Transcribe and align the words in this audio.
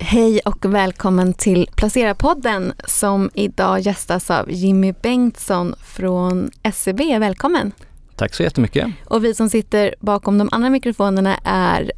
Hej 0.00 0.40
och 0.44 0.64
välkommen 0.64 1.34
till 1.34 1.68
Placera-podden 1.76 2.72
som 2.84 3.30
idag 3.34 3.80
gästas 3.80 4.30
av 4.30 4.50
Jimmy 4.50 4.92
Bengtsson 5.02 5.74
från 5.84 6.50
SEB. 6.74 7.00
Välkommen! 7.20 7.72
Tack 8.16 8.34
så 8.34 8.42
jättemycket. 8.42 8.86
Och 9.04 9.24
vi 9.24 9.34
som 9.34 9.50
sitter 9.50 9.94
bakom 10.00 10.38
de 10.38 10.48
andra 10.52 10.70
mikrofonerna 10.70 11.36
är 11.44 11.92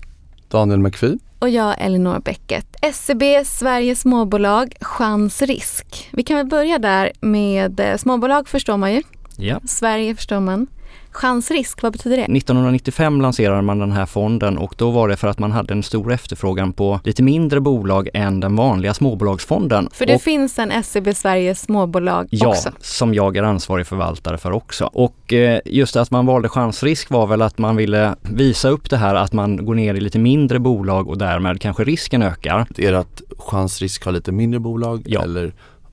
Daniel 0.48 0.78
McPhee. 0.78 1.18
och 1.38 1.48
jag 1.50 1.74
Elinor 1.78 2.20
Bäcket. 2.20 2.66
SEB, 2.94 3.22
Sveriges 3.46 4.00
småbolag, 4.00 4.74
chans 4.80 5.42
risk. 5.42 6.08
Vi 6.12 6.22
kan 6.22 6.36
väl 6.36 6.46
börja 6.46 6.78
där 6.78 7.12
med 7.20 7.80
eh, 7.80 7.96
småbolag 7.96 8.48
förstår 8.48 8.76
man 8.76 8.92
ju. 8.92 9.02
Ja. 9.36 9.60
Sverige 9.64 10.14
förstår 10.14 10.40
man. 10.40 10.66
Chansrisk, 11.12 11.82
vad 11.82 11.92
betyder 11.92 12.16
det? 12.16 12.22
1995 12.22 13.20
lanserade 13.20 13.62
man 13.62 13.78
den 13.78 13.92
här 13.92 14.06
fonden 14.06 14.58
och 14.58 14.74
då 14.78 14.90
var 14.90 15.08
det 15.08 15.16
för 15.16 15.28
att 15.28 15.38
man 15.38 15.52
hade 15.52 15.74
en 15.74 15.82
stor 15.82 16.12
efterfrågan 16.12 16.72
på 16.72 17.00
lite 17.04 17.22
mindre 17.22 17.60
bolag 17.60 18.08
än 18.14 18.40
den 18.40 18.56
vanliga 18.56 18.94
småbolagsfonden. 18.94 19.88
För 19.92 20.06
det 20.06 20.14
och, 20.14 20.22
finns 20.22 20.58
en 20.58 20.82
SEB 20.84 21.14
Sveriges 21.14 21.60
småbolag 21.60 22.28
Ja, 22.30 22.48
också. 22.48 22.70
som 22.80 23.14
jag 23.14 23.36
är 23.36 23.42
ansvarig 23.42 23.86
förvaltare 23.86 24.38
för 24.38 24.52
också. 24.52 24.84
Och 24.84 25.32
eh, 25.32 25.60
just 25.64 25.96
att 25.96 26.10
man 26.10 26.26
valde 26.26 26.48
chansrisk 26.48 27.10
var 27.10 27.26
väl 27.26 27.42
att 27.42 27.58
man 27.58 27.76
ville 27.76 28.14
visa 28.22 28.68
upp 28.68 28.90
det 28.90 28.96
här 28.96 29.14
att 29.14 29.32
man 29.32 29.64
går 29.66 29.74
ner 29.74 29.94
i 29.94 30.00
lite 30.00 30.18
mindre 30.18 30.58
bolag 30.58 31.08
och 31.08 31.18
därmed 31.18 31.60
kanske 31.60 31.84
risken 31.84 32.22
ökar. 32.22 32.66
Är 32.76 32.92
det 32.92 32.98
att 32.98 33.22
chansrisk 33.38 34.04
har 34.04 34.12
lite 34.12 34.32
mindre 34.32 34.60
bolag 34.60 35.02
Ja. 35.06 35.22
eller 35.22 35.52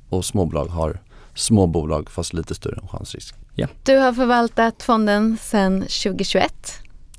och 0.09 0.25
småbolag 0.25 0.65
har 0.65 0.99
små 1.37 1.67
bolag 1.67 2.09
fast 2.09 2.33
lite 2.33 2.55
större 2.55 2.75
än 2.81 2.87
chansrisk? 2.87 3.35
Du 3.83 3.97
har 3.97 4.13
förvaltat 4.13 4.83
fonden 4.83 5.37
sedan 5.41 5.81
2021. 5.81 6.53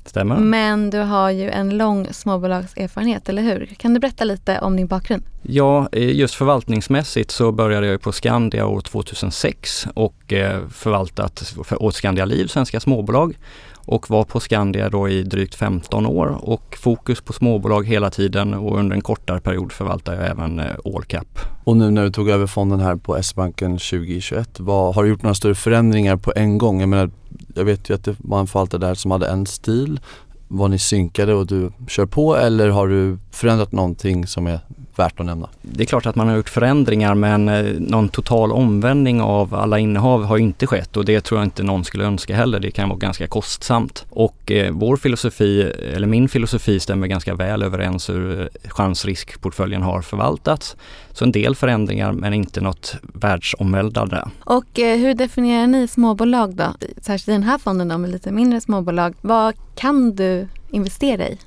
Stämmer? 0.05 0.37
Men 0.37 0.89
du 0.89 0.97
har 0.97 1.29
ju 1.29 1.49
en 1.49 1.77
lång 1.77 2.07
småbolagserfarenhet, 2.11 3.29
eller 3.29 3.41
hur? 3.41 3.65
Kan 3.65 3.93
du 3.93 3.99
berätta 3.99 4.23
lite 4.23 4.59
om 4.59 4.75
din 4.75 4.87
bakgrund? 4.87 5.23
Ja, 5.41 5.89
eh, 5.91 6.11
just 6.15 6.35
förvaltningsmässigt 6.35 7.31
så 7.31 7.51
började 7.51 7.87
jag 7.87 8.01
på 8.01 8.11
Skandia 8.11 8.65
år 8.67 8.81
2006 8.81 9.87
och 9.93 10.33
eh, 10.33 10.67
förvaltat 10.69 11.53
för- 11.63 11.83
åt 11.83 11.95
Skandia 11.95 12.25
Liv, 12.25 12.47
svenska 12.47 12.79
småbolag 12.79 13.37
och 13.85 14.09
var 14.09 14.23
på 14.23 14.39
Skandia 14.39 14.89
då 14.89 15.09
i 15.09 15.23
drygt 15.23 15.55
15 15.55 16.05
år 16.05 16.39
och 16.41 16.77
fokus 16.81 17.21
på 17.21 17.33
småbolag 17.33 17.87
hela 17.87 18.09
tiden 18.09 18.53
och 18.53 18.77
under 18.79 18.95
en 18.95 19.01
kortare 19.01 19.39
period 19.39 19.71
förvaltar 19.71 20.13
jag 20.13 20.27
även 20.27 20.59
All 20.59 20.95
Allcap. 20.95 21.39
Och 21.63 21.77
nu 21.77 21.91
när 21.91 22.03
du 22.03 22.11
tog 22.11 22.29
över 22.29 22.47
fonden 22.47 22.79
här 22.79 22.95
på 22.95 23.17
S-banken 23.17 23.71
2021, 23.71 24.59
vad, 24.59 24.95
har 24.95 25.03
du 25.03 25.09
gjort 25.09 25.21
några 25.21 25.35
större 25.35 25.55
förändringar 25.55 26.17
på 26.17 26.33
en 26.35 26.57
gång? 26.57 26.79
Jag 26.79 26.89
menar, 26.89 27.11
jag 27.55 27.65
vet 27.65 27.89
ju 27.89 27.93
att 27.93 28.03
det 28.03 28.15
var 28.17 28.39
en 28.39 28.47
förvaltare 28.47 28.81
där 28.81 28.95
som 28.95 29.11
hade 29.11 29.27
en 29.27 29.45
stil. 29.45 29.99
Var 30.47 30.67
ni 30.67 30.79
synkade 30.79 31.33
och 31.33 31.47
du 31.47 31.71
kör 31.87 32.05
på 32.05 32.35
eller 32.35 32.69
har 32.69 32.87
du 32.87 33.17
förändrat 33.31 33.71
någonting 33.71 34.27
som 34.27 34.47
är 34.47 34.59
värt 34.99 35.19
att 35.19 35.25
nämna? 35.25 35.49
Det 35.61 35.83
är 35.83 35.87
klart 35.87 36.05
att 36.05 36.15
man 36.15 36.27
har 36.27 36.35
gjort 36.35 36.49
förändringar 36.49 37.15
men 37.15 37.49
eh, 37.49 37.63
någon 37.79 38.09
total 38.09 38.51
omvändning 38.51 39.21
av 39.21 39.55
alla 39.55 39.79
innehav 39.79 40.23
har 40.23 40.37
inte 40.37 40.67
skett 40.67 40.97
och 40.97 41.05
det 41.05 41.21
tror 41.21 41.39
jag 41.39 41.45
inte 41.45 41.63
någon 41.63 41.85
skulle 41.85 42.03
önska 42.03 42.35
heller. 42.35 42.59
Det 42.59 42.71
kan 42.71 42.89
vara 42.89 42.99
ganska 42.99 43.27
kostsamt. 43.27 44.05
Och 44.09 44.51
eh, 44.51 44.71
vår 44.71 44.97
filosofi, 44.97 45.61
eller 45.95 46.07
min 46.07 46.29
filosofi 46.29 46.79
stämmer 46.79 47.07
ganska 47.07 47.35
väl 47.35 47.63
överens 47.63 48.09
hur 48.09 48.41
eh, 48.41 48.69
chansriskportföljen 48.69 49.81
har 49.81 50.01
förvaltats. 50.01 50.75
Så 51.11 51.25
en 51.25 51.31
del 51.31 51.55
förändringar 51.55 52.11
men 52.11 52.33
inte 52.33 52.61
något 52.61 52.95
världsomvälvande. 53.01 54.27
Och 54.43 54.79
eh, 54.79 54.97
hur 54.97 55.13
definierar 55.13 55.67
ni 55.67 55.87
småbolag 55.87 56.55
då? 56.55 56.73
Särskilt 57.01 57.27
i 57.27 57.31
den 57.31 57.43
här 57.43 57.57
fonden 57.57 57.87
då 57.87 57.97
med 57.97 58.09
lite 58.09 58.31
mindre 58.31 58.61
småbolag. 58.61 59.15
Vad 59.21 59.55
kan 59.75 60.15
du 60.15 60.47
investera 60.69 61.27
i? 61.27 61.37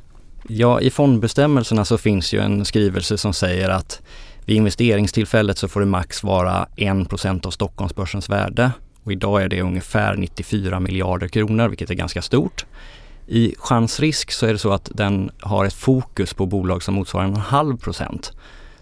Ja, 0.49 0.81
i 0.81 0.91
fondbestämmelserna 0.91 1.85
så 1.85 1.99
finns 1.99 2.35
ju 2.35 2.41
en 2.41 2.65
skrivelse 2.65 3.19
som 3.19 3.33
säger 3.35 3.69
att 3.69 4.03
vid 4.45 4.57
investeringstillfället 4.57 5.59
så 5.59 5.69
får 5.69 5.81
det 5.81 5.87
max 5.87 6.23
vara 6.23 6.67
1 6.77 7.47
av 7.47 7.51
Stockholmsbörsens 7.51 8.29
värde. 8.29 8.71
Och 9.05 9.13
idag 9.13 9.43
är 9.43 9.49
det 9.49 9.63
ungefär 9.63 10.17
94 10.17 10.81
miljarder 10.81 11.29
kronor, 11.29 11.69
vilket 11.69 11.91
är 11.91 11.95
ganska 11.95 12.23
stort. 12.23 12.67
I 13.27 13.55
chansrisk 13.59 14.33
så 14.33 14.47
är 14.47 14.53
det 14.53 14.59
så 14.59 14.73
att 14.73 14.91
den 14.95 15.31
har 15.41 15.65
ett 15.65 15.75
fokus 15.75 16.35
på 16.35 16.47
bolag 16.47 16.83
som 16.83 16.95
motsvarar 16.95 17.25
en 17.25 17.37
halv 17.37 17.77
procent. 17.77 18.33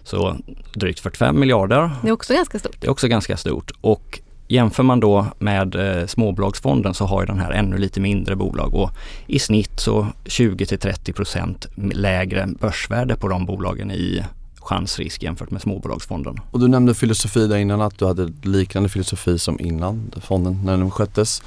Så 0.02 0.36
drygt 0.74 1.00
45 1.00 1.40
miljarder 1.40 1.90
Det 2.02 2.08
är 2.08 2.12
också 2.12 2.34
ganska 2.34 2.58
stort. 2.58 2.76
det 2.80 2.86
är 2.86 2.90
också 2.90 3.08
ganska 3.08 3.36
stort 3.36 3.70
och 3.80 4.20
jämför 4.50 4.82
man 4.82 5.00
då 5.00 5.26
med 5.38 5.74
eh, 5.74 6.06
småbolagsfonden 6.06 6.94
så 6.94 7.04
har 7.04 7.26
den 7.26 7.38
här 7.38 7.50
ännu 7.50 7.78
lite 7.78 8.00
mindre 8.00 8.36
bolag 8.36 8.74
och 8.74 8.90
i 9.26 9.38
snitt 9.38 9.80
så 9.80 10.06
20 10.26 10.66
till 10.66 10.78
30 10.78 11.12
procent 11.12 11.66
lägre 11.92 12.48
börsvärde 12.60 13.16
på 13.16 13.28
de 13.28 13.46
bolagen 13.46 13.90
i 13.90 14.24
chansrisk 14.56 15.22
jämfört 15.22 15.50
med 15.50 15.62
småbolagsfonden. 15.62 16.36
Och 16.50 16.60
du 16.60 16.68
nämnde 16.68 16.94
filosofi 16.94 17.46
där 17.46 17.56
innan 17.56 17.80
att 17.80 17.98
du 17.98 18.06
hade 18.06 18.32
liknande 18.42 18.88
filosofi 18.88 19.38
som 19.38 19.60
innan 19.60 20.12
fonden 20.22 20.60
när 20.64 20.76
den 20.76 20.90
sköttes. 20.90 21.42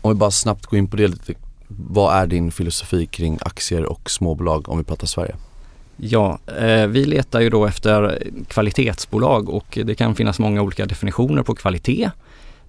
Om 0.00 0.10
vi 0.10 0.14
bara 0.14 0.30
snabbt 0.30 0.66
går 0.66 0.78
in 0.78 0.88
på 0.88 0.96
det 0.96 1.08
lite. 1.08 1.34
Vad 1.68 2.14
är 2.16 2.26
din 2.26 2.52
filosofi 2.52 3.06
kring 3.06 3.38
aktier 3.40 3.84
och 3.84 4.10
småbolag 4.10 4.68
om 4.68 4.78
vi 4.78 4.84
pratar 4.84 5.06
Sverige? 5.06 5.34
Ja, 5.96 6.38
eh, 6.58 6.86
vi 6.86 7.04
letar 7.04 7.40
ju 7.40 7.50
då 7.50 7.66
efter 7.66 8.22
kvalitetsbolag 8.48 9.48
och 9.48 9.78
det 9.84 9.94
kan 9.94 10.14
finnas 10.14 10.38
många 10.38 10.62
olika 10.62 10.86
definitioner 10.86 11.42
på 11.42 11.54
kvalitet. 11.54 12.10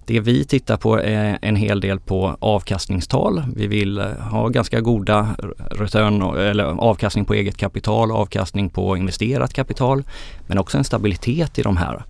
Det 0.06 0.20
vi 0.20 0.44
tittar 0.44 0.76
på 0.76 1.00
är 1.00 1.38
en 1.42 1.56
hel 1.56 1.80
del 1.80 2.00
på 2.00 2.36
avkastningstal. 2.38 3.42
Vi 3.56 3.66
vill 3.66 3.98
eh, 3.98 4.06
ha 4.06 4.48
ganska 4.48 4.80
goda 4.80 5.36
return, 5.70 6.22
eller 6.36 6.64
avkastning 6.64 7.24
på 7.24 7.34
eget 7.34 7.56
kapital, 7.56 8.12
avkastning 8.12 8.70
på 8.70 8.96
investerat 8.96 9.52
kapital, 9.52 10.04
men 10.46 10.58
också 10.58 10.78
en 10.78 10.84
stabilitet 10.84 11.58
i 11.58 11.62
de 11.62 11.76
här. 11.76 12.04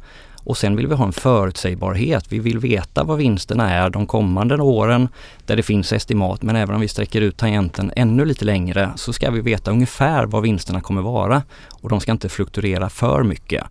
Och 0.47 0.57
sen 0.57 0.77
vill 0.77 0.87
vi 0.87 0.95
ha 0.95 1.05
en 1.05 1.13
förutsägbarhet. 1.13 2.33
Vi 2.33 2.39
vill 2.39 2.59
veta 2.59 3.05
vad 3.05 3.19
vinsterna 3.19 3.71
är 3.71 3.91
de 3.91 4.07
kommande 4.07 4.55
åren 4.63 5.09
där 5.47 5.57
det 5.57 5.63
finns 5.63 5.93
estimat. 5.93 6.43
Men 6.43 6.57
även 6.57 6.75
om 6.75 6.81
vi 6.81 6.89
sträcker 6.89 7.21
ut 7.21 7.37
tangenten 7.37 7.93
ännu 7.97 8.25
lite 8.25 8.45
längre 8.45 8.91
så 8.97 9.13
ska 9.13 9.31
vi 9.31 9.41
veta 9.41 9.71
ungefär 9.71 10.27
vad 10.27 10.43
vinsterna 10.43 10.81
kommer 10.81 11.03
vara. 11.03 11.43
Och 11.71 11.89
de 11.89 12.01
ska 12.01 12.13
inte 12.13 12.29
fluktuera 12.29 12.89
för 12.89 13.23
mycket. 13.23 13.65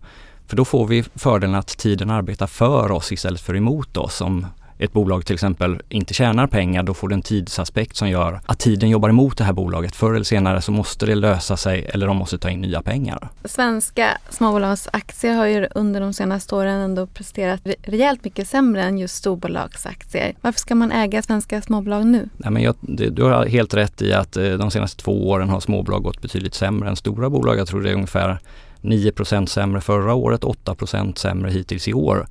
För 0.48 0.56
då 0.56 0.64
får 0.64 0.86
vi 0.86 1.04
fördelen 1.14 1.54
att 1.54 1.68
tiden 1.68 2.10
arbetar 2.10 2.46
för 2.46 2.90
oss 2.92 3.12
istället 3.12 3.40
för 3.40 3.56
emot 3.56 3.96
oss. 3.96 4.20
Om 4.20 4.46
ett 4.78 4.92
bolag 4.92 5.26
till 5.26 5.34
exempel 5.34 5.82
inte 5.88 6.14
tjänar 6.14 6.46
pengar, 6.46 6.82
då 6.82 6.94
får 6.94 7.08
det 7.08 7.14
en 7.14 7.22
tidsaspekt 7.22 7.96
som 7.96 8.08
gör 8.10 8.40
att 8.46 8.58
tiden 8.58 8.90
jobbar 8.90 9.08
emot 9.08 9.38
det 9.38 9.44
här 9.44 9.52
bolaget. 9.52 9.96
Förr 9.96 10.14
eller 10.14 10.24
senare 10.24 10.62
så 10.62 10.72
måste 10.72 11.06
det 11.06 11.14
lösa 11.14 11.56
sig 11.56 11.84
eller 11.92 12.06
de 12.06 12.16
måste 12.16 12.38
ta 12.38 12.50
in 12.50 12.60
nya 12.60 12.82
pengar. 12.82 13.28
Svenska 13.44 14.18
småbolagsaktier 14.30 15.34
har 15.34 15.46
ju 15.46 15.68
under 15.74 16.00
de 16.00 16.12
senaste 16.12 16.54
åren 16.54 16.80
ändå 16.80 17.06
presterat 17.06 17.60
re- 17.64 17.74
rejält 17.82 18.24
mycket 18.24 18.48
sämre 18.48 18.82
än 18.82 18.98
just 18.98 19.14
storbolagsaktier. 19.14 20.34
Varför 20.40 20.60
ska 20.60 20.74
man 20.74 20.92
äga 20.92 21.22
svenska 21.22 21.62
småbolag 21.62 22.06
nu? 22.06 22.28
Nej, 22.36 22.50
men 22.50 22.62
jag, 22.62 22.74
du 23.12 23.22
har 23.22 23.46
helt 23.46 23.74
rätt 23.74 24.02
i 24.02 24.12
att 24.12 24.36
eh, 24.36 24.50
de 24.50 24.70
senaste 24.70 25.02
två 25.02 25.28
åren 25.30 25.48
har 25.48 25.60
småbolag 25.60 26.02
gått 26.02 26.22
betydligt 26.22 26.54
sämre 26.54 26.88
än 26.88 26.96
stora 26.96 27.30
bolag. 27.30 27.58
Jag 27.58 27.68
tror 27.68 27.82
det 27.82 27.90
är 27.90 27.94
ungefär 27.94 28.38
9% 28.86 29.46
sämre 29.46 29.80
förra 29.80 30.14
året, 30.14 30.40
8% 30.40 31.18
sämre 31.18 31.50
hittills 31.50 31.88
i 31.88 31.94
år. 31.94 32.26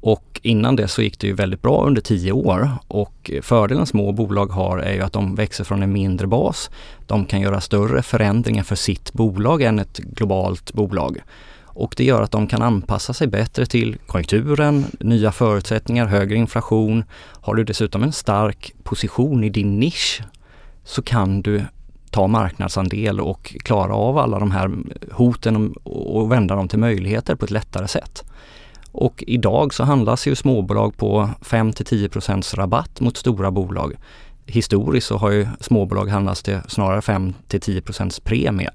Och 0.00 0.40
innan 0.42 0.76
det 0.76 0.88
så 0.88 1.02
gick 1.02 1.18
det 1.18 1.26
ju 1.26 1.32
väldigt 1.32 1.62
bra 1.62 1.86
under 1.86 2.00
10 2.00 2.32
år 2.32 2.70
och 2.88 3.30
fördelen 3.42 3.86
små 3.86 4.12
bolag 4.12 4.46
har 4.46 4.78
är 4.78 4.94
ju 4.94 5.02
att 5.02 5.12
de 5.12 5.34
växer 5.34 5.64
från 5.64 5.82
en 5.82 5.92
mindre 5.92 6.26
bas. 6.26 6.70
De 7.06 7.26
kan 7.26 7.40
göra 7.40 7.60
större 7.60 8.02
förändringar 8.02 8.62
för 8.62 8.76
sitt 8.76 9.12
bolag 9.12 9.62
än 9.62 9.78
ett 9.78 9.98
globalt 9.98 10.72
bolag. 10.72 11.22
Och 11.60 11.94
det 11.96 12.04
gör 12.04 12.22
att 12.22 12.30
de 12.30 12.46
kan 12.46 12.62
anpassa 12.62 13.12
sig 13.12 13.26
bättre 13.26 13.66
till 13.66 13.96
konjunkturen, 14.06 14.84
nya 15.00 15.32
förutsättningar, 15.32 16.06
högre 16.06 16.36
inflation. 16.36 17.04
Har 17.40 17.54
du 17.54 17.64
dessutom 17.64 18.02
en 18.02 18.12
stark 18.12 18.74
position 18.82 19.44
i 19.44 19.50
din 19.50 19.80
nisch 19.80 20.22
så 20.84 21.02
kan 21.02 21.42
du 21.42 21.64
ta 22.10 22.26
marknadsandel 22.26 23.20
och 23.20 23.56
klara 23.64 23.94
av 23.94 24.18
alla 24.18 24.38
de 24.38 24.50
här 24.50 24.70
hoten 25.12 25.72
och 25.82 26.32
vända 26.32 26.54
dem 26.54 26.68
till 26.68 26.78
möjligheter 26.78 27.34
på 27.34 27.44
ett 27.44 27.50
lättare 27.50 27.88
sätt. 27.88 28.24
Och 28.92 29.24
idag 29.26 29.74
så 29.74 29.84
handlas 29.84 30.26
ju 30.26 30.34
småbolag 30.34 30.96
på 30.96 31.30
5 31.42 31.72
till 31.72 31.86
10% 31.86 32.56
rabatt 32.56 33.00
mot 33.00 33.16
stora 33.16 33.50
bolag. 33.50 33.94
Historiskt 34.46 35.06
så 35.06 35.16
har 35.16 35.30
ju 35.30 35.48
småbolag 35.60 36.08
handlats 36.08 36.42
till 36.42 36.58
snarare 36.68 37.02
5 37.02 37.34
till 37.48 37.60
10% 37.60 38.22
premie. 38.24 38.70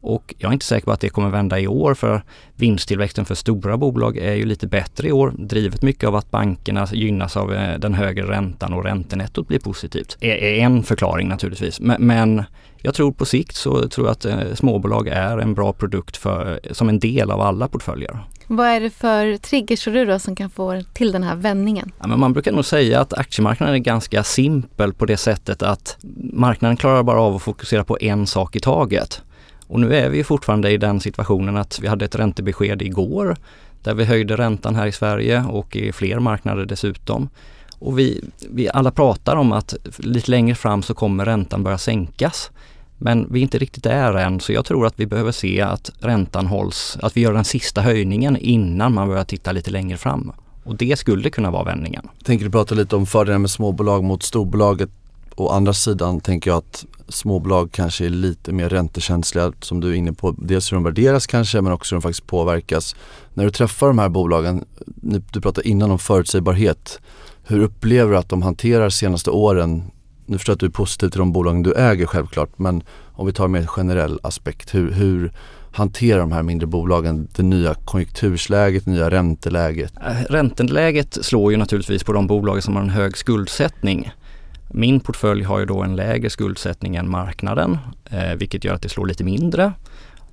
Och 0.00 0.34
jag 0.38 0.48
är 0.48 0.52
inte 0.52 0.66
säker 0.66 0.84
på 0.84 0.92
att 0.92 1.00
det 1.00 1.08
kommer 1.08 1.30
vända 1.30 1.60
i 1.60 1.66
år 1.66 1.94
för 1.94 2.22
vinsttillväxten 2.56 3.24
för 3.24 3.34
stora 3.34 3.76
bolag 3.76 4.16
är 4.16 4.34
ju 4.34 4.44
lite 4.44 4.66
bättre 4.66 5.08
i 5.08 5.12
år. 5.12 5.34
Drivet 5.38 5.82
mycket 5.82 6.08
av 6.08 6.16
att 6.16 6.30
bankerna 6.30 6.86
gynnas 6.92 7.36
av 7.36 7.54
eh, 7.54 7.78
den 7.78 7.94
högre 7.94 8.30
räntan 8.30 8.72
och 8.72 8.84
räntenettot 8.84 9.48
blir 9.48 9.58
positivt. 9.58 10.16
är 10.20 10.30
är 10.30 10.58
en 10.58 10.82
förklaring 10.82 11.28
naturligtvis. 11.28 11.80
Men, 11.80 12.44
jag 12.82 12.94
tror 12.94 13.12
på 13.12 13.24
sikt 13.24 13.56
så 13.56 13.88
tror 13.88 14.06
jag 14.06 14.12
att 14.12 14.24
eh, 14.24 14.54
småbolag 14.54 15.08
är 15.08 15.38
en 15.38 15.54
bra 15.54 15.72
produkt 15.72 16.16
för, 16.16 16.60
som 16.70 16.88
en 16.88 16.98
del 16.98 17.30
av 17.30 17.40
alla 17.40 17.68
portföljer. 17.68 18.18
Vad 18.46 18.66
är 18.66 18.80
det 18.80 18.90
för 18.90 19.36
triggers 19.36 19.84
tror 19.84 19.94
du 19.94 20.04
då 20.04 20.18
som 20.18 20.36
kan 20.36 20.50
få 20.50 20.82
till 20.92 21.12
den 21.12 21.22
här 21.22 21.36
vändningen? 21.36 21.92
Ja, 22.00 22.06
men 22.06 22.20
man 22.20 22.32
brukar 22.32 22.52
nog 22.52 22.64
säga 22.64 23.00
att 23.00 23.12
aktiemarknaden 23.12 23.74
är 23.74 23.78
ganska 23.78 24.24
simpel 24.24 24.92
på 24.92 25.06
det 25.06 25.16
sättet 25.16 25.62
att 25.62 25.96
marknaden 26.32 26.76
klarar 26.76 27.02
bara 27.02 27.20
av 27.20 27.36
att 27.36 27.42
fokusera 27.42 27.84
på 27.84 27.98
en 28.00 28.26
sak 28.26 28.56
i 28.56 28.60
taget. 28.60 29.22
Och 29.70 29.80
nu 29.80 29.94
är 29.94 30.10
vi 30.10 30.24
fortfarande 30.24 30.70
i 30.70 30.76
den 30.76 31.00
situationen 31.00 31.56
att 31.56 31.78
vi 31.82 31.86
hade 31.88 32.04
ett 32.04 32.14
räntebesked 32.14 32.82
igår 32.82 33.36
där 33.82 33.94
vi 33.94 34.04
höjde 34.04 34.36
räntan 34.36 34.74
här 34.74 34.86
i 34.86 34.92
Sverige 34.92 35.44
och 35.48 35.76
i 35.76 35.92
fler 35.92 36.18
marknader 36.18 36.66
dessutom. 36.66 37.28
Och 37.78 37.98
vi, 37.98 38.24
vi 38.50 38.68
alla 38.68 38.90
pratar 38.90 39.36
om 39.36 39.52
att 39.52 39.74
lite 39.98 40.30
längre 40.30 40.54
fram 40.54 40.82
så 40.82 40.94
kommer 40.94 41.24
räntan 41.24 41.62
börja 41.62 41.78
sänkas. 41.78 42.50
Men 42.98 43.32
vi 43.32 43.40
är 43.40 43.42
inte 43.42 43.58
riktigt 43.58 43.84
där 43.84 44.14
än 44.14 44.40
så 44.40 44.52
jag 44.52 44.64
tror 44.64 44.86
att 44.86 45.00
vi 45.00 45.06
behöver 45.06 45.32
se 45.32 45.60
att 45.60 45.90
räntan 46.00 46.46
hålls, 46.46 46.98
att 47.02 47.16
vi 47.16 47.20
gör 47.20 47.32
den 47.32 47.44
sista 47.44 47.80
höjningen 47.80 48.36
innan 48.36 48.94
man 48.94 49.08
börjar 49.08 49.24
titta 49.24 49.52
lite 49.52 49.70
längre 49.70 49.96
fram. 49.96 50.32
Och 50.64 50.76
det 50.76 50.98
skulle 50.98 51.30
kunna 51.30 51.50
vara 51.50 51.64
vändningen. 51.64 52.08
tänker 52.24 52.44
du 52.44 52.50
prata 52.50 52.74
lite 52.74 52.96
om 52.96 53.06
fördelar 53.06 53.38
med 53.38 53.50
småbolag 53.50 54.04
mot 54.04 54.22
storbolaget. 54.22 54.90
Å 55.40 55.48
andra 55.48 55.72
sidan 55.72 56.20
tänker 56.20 56.50
jag 56.50 56.58
att 56.58 56.84
småbolag 57.08 57.72
kanske 57.72 58.06
är 58.06 58.10
lite 58.10 58.52
mer 58.52 58.68
räntekänsliga 58.68 59.52
som 59.60 59.80
du 59.80 59.88
är 59.88 59.94
inne 59.94 60.12
på. 60.12 60.30
Dels 60.38 60.72
hur 60.72 60.76
de 60.76 60.84
värderas 60.84 61.26
kanske 61.26 61.60
men 61.60 61.72
också 61.72 61.94
hur 61.94 62.00
de 62.00 62.02
faktiskt 62.02 62.26
påverkas. 62.26 62.96
När 63.34 63.44
du 63.44 63.50
träffar 63.50 63.86
de 63.86 63.98
här 63.98 64.08
bolagen, 64.08 64.64
du 65.32 65.40
pratade 65.40 65.68
innan 65.68 65.90
om 65.90 65.98
förutsägbarhet. 65.98 67.00
Hur 67.44 67.60
upplever 67.60 68.12
du 68.12 68.18
att 68.18 68.28
de 68.28 68.42
hanterar 68.42 68.90
senaste 68.90 69.30
åren? 69.30 69.82
Nu 70.26 70.38
förstår 70.38 70.52
jag 70.52 70.56
att 70.56 70.60
du 70.60 70.66
är 70.66 70.70
positiv 70.70 71.08
till 71.08 71.18
de 71.18 71.32
bolagen 71.32 71.62
du 71.62 71.74
äger 71.74 72.06
självklart 72.06 72.58
men 72.58 72.82
om 73.12 73.26
vi 73.26 73.32
tar 73.32 73.44
en 73.44 73.52
mer 73.52 73.66
generell 73.66 74.20
aspekt. 74.22 74.74
Hur, 74.74 74.90
hur 74.90 75.32
hanterar 75.72 76.20
de 76.20 76.32
här 76.32 76.42
mindre 76.42 76.66
bolagen 76.66 77.28
det 77.36 77.42
nya 77.42 77.74
konjunktursläget, 77.74 78.84
det 78.84 78.90
nya 78.90 79.10
ränteläget? 79.10 79.92
Äh, 79.96 80.32
ränteläget 80.32 81.18
slår 81.24 81.52
ju 81.52 81.58
naturligtvis 81.58 82.04
på 82.04 82.12
de 82.12 82.26
bolag 82.26 82.62
som 82.62 82.76
har 82.76 82.82
en 82.82 82.90
hög 82.90 83.16
skuldsättning. 83.16 84.12
Min 84.72 85.00
portfölj 85.00 85.42
har 85.42 85.58
ju 85.58 85.66
då 85.66 85.82
en 85.82 85.96
lägre 85.96 86.30
skuldsättning 86.30 86.96
än 86.96 87.10
marknaden 87.10 87.78
eh, 88.10 88.34
vilket 88.34 88.64
gör 88.64 88.74
att 88.74 88.82
det 88.82 88.88
slår 88.88 89.06
lite 89.06 89.24
mindre. 89.24 89.72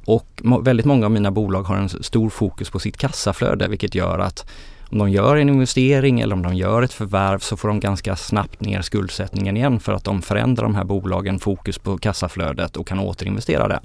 Och 0.05 0.41
väldigt 0.61 0.85
många 0.85 1.05
av 1.05 1.11
mina 1.11 1.31
bolag 1.31 1.63
har 1.63 1.77
en 1.77 1.89
stor 1.89 2.29
fokus 2.29 2.69
på 2.69 2.79
sitt 2.79 2.97
kassaflöde 2.97 3.67
vilket 3.67 3.95
gör 3.95 4.19
att 4.19 4.49
om 4.91 4.97
de 4.97 5.09
gör 5.09 5.35
en 5.35 5.49
investering 5.49 6.19
eller 6.19 6.35
om 6.35 6.43
de 6.43 6.55
gör 6.55 6.81
ett 6.81 6.93
förvärv 6.93 7.39
så 7.39 7.57
får 7.57 7.67
de 7.67 7.79
ganska 7.79 8.15
snabbt 8.15 8.61
ner 8.61 8.81
skuldsättningen 8.81 9.57
igen 9.57 9.79
för 9.79 9.93
att 9.93 10.03
de 10.03 10.21
förändrar 10.21 10.63
de 10.63 10.75
här 10.75 10.83
bolagen 10.83 11.39
fokus 11.39 11.77
på 11.77 11.97
kassaflödet 11.97 12.77
och 12.77 12.87
kan 12.87 12.99
återinvestera 12.99 13.67
det. 13.67 13.79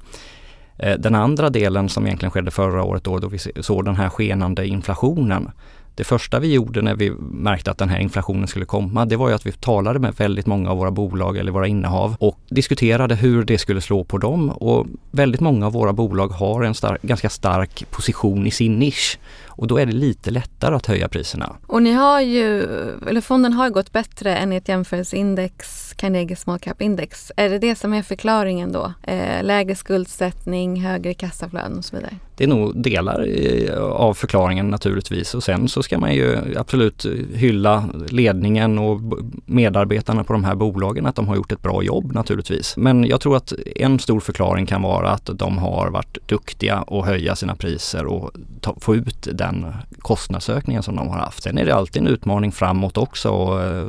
Eh, 0.79 0.99
den 0.99 1.15
andra 1.15 1.51
delen 1.51 1.89
som 1.89 2.07
egentligen 2.07 2.31
skedde 2.31 2.51
förra 2.51 2.83
året 2.83 3.05
då, 3.05 3.19
då 3.19 3.29
vi 3.29 3.39
såg 3.39 3.85
den 3.85 3.97
här 3.97 4.09
skenande 4.09 4.67
inflationen 4.67 5.51
det 6.03 6.07
första 6.07 6.41
vi 6.41 6.53
gjorde 6.53 6.83
när 6.83 6.95
vi 6.95 7.11
märkte 7.31 7.71
att 7.71 7.79
den 7.79 7.89
här 7.89 7.99
inflationen 7.99 8.49
skulle 8.49 8.65
komma, 8.65 9.05
det 9.05 9.17
var 9.17 9.29
ju 9.29 9.35
att 9.35 9.47
vi 9.47 9.53
talade 9.53 9.99
med 9.99 10.15
väldigt 10.15 10.47
många 10.47 10.71
av 10.71 10.77
våra 10.77 10.91
bolag 10.91 11.37
eller 11.37 11.53
våra 11.53 11.67
innehav 11.67 12.17
och 12.19 12.39
diskuterade 12.49 13.15
hur 13.15 13.45
det 13.45 13.59
skulle 13.59 13.81
slå 13.81 14.05
på 14.05 14.19
dem. 14.19 14.51
Och 14.51 14.87
väldigt 15.11 15.41
många 15.41 15.67
av 15.67 15.73
våra 15.73 15.93
bolag 15.93 16.29
har 16.29 16.63
en 16.63 16.75
stark, 16.75 17.03
ganska 17.03 17.29
stark 17.29 17.91
position 17.91 18.47
i 18.47 18.51
sin 18.51 18.79
nisch 18.79 19.19
och 19.57 19.67
då 19.67 19.79
är 19.79 19.87
det 19.87 19.93
lite 19.93 20.31
lättare 20.31 20.75
att 20.75 20.87
höja 20.87 21.09
priserna. 21.09 21.57
Och 21.67 21.83
ni 21.83 21.93
har 21.93 22.21
ju, 22.21 22.63
eller 23.09 23.21
fonden 23.21 23.53
har 23.53 23.71
gått 23.71 23.93
bättre 23.93 24.37
än 24.37 24.53
ert 24.53 24.69
jämförelseindex 24.69 25.93
Carnegie 25.97 26.37
Small 26.37 26.59
Cap 26.59 26.83
Index. 26.83 27.33
Är 27.37 27.49
det 27.49 27.59
det 27.59 27.75
som 27.75 27.93
är 27.93 28.03
förklaringen 28.03 28.73
då? 28.73 28.93
Eh, 29.03 29.45
lägre 29.45 29.75
skuldsättning, 29.75 30.81
högre 30.81 31.15
kassaflöden 31.15 31.79
och 31.79 31.85
så 31.85 31.97
vidare? 31.97 32.17
Det 32.37 32.45
är 32.45 32.49
nog 32.49 32.83
delar 32.83 33.27
av 33.81 34.15
förklaringen 34.15 34.69
naturligtvis 34.69 35.35
och 35.35 35.43
sen 35.43 35.69
så 35.69 35.83
ska 35.83 35.99
man 35.99 36.15
ju 36.15 36.39
absolut 36.57 37.07
hylla 37.35 37.89
ledningen 38.09 38.79
och 38.79 39.01
medarbetarna 39.47 40.25
på 40.25 40.33
de 40.33 40.45
här 40.45 40.55
bolagen 40.55 41.07
att 41.07 41.17
de 41.17 41.29
har 41.29 41.37
gjort 41.37 41.53
ett 41.53 41.63
bra 41.63 41.83
jobb 41.83 42.13
naturligtvis. 42.13 42.77
Men 42.77 43.05
jag 43.05 43.21
tror 43.21 43.37
att 43.37 43.53
en 43.77 43.99
stor 43.99 44.21
förklaring 44.21 44.67
kan 44.67 44.83
vara 44.83 45.11
att 45.11 45.31
de 45.35 45.59
har 45.59 45.91
varit 45.91 46.29
duktiga 46.29 46.77
att 46.87 47.07
höja 47.07 47.37
sina 47.37 47.55
priser 47.55 48.07
och 48.07 48.31
ta, 48.61 48.77
få 48.81 48.97
ut 48.97 49.29
den 49.33 49.52
kostnadsökningen 49.99 50.83
som 50.83 50.97
de 50.97 51.09
har 51.09 51.19
haft. 51.19 51.43
Sen 51.43 51.59
är 51.59 51.65
det 51.65 51.75
alltid 51.75 52.03
en 52.03 52.09
utmaning 52.09 52.53
framåt 52.53 52.97
också 52.97 53.31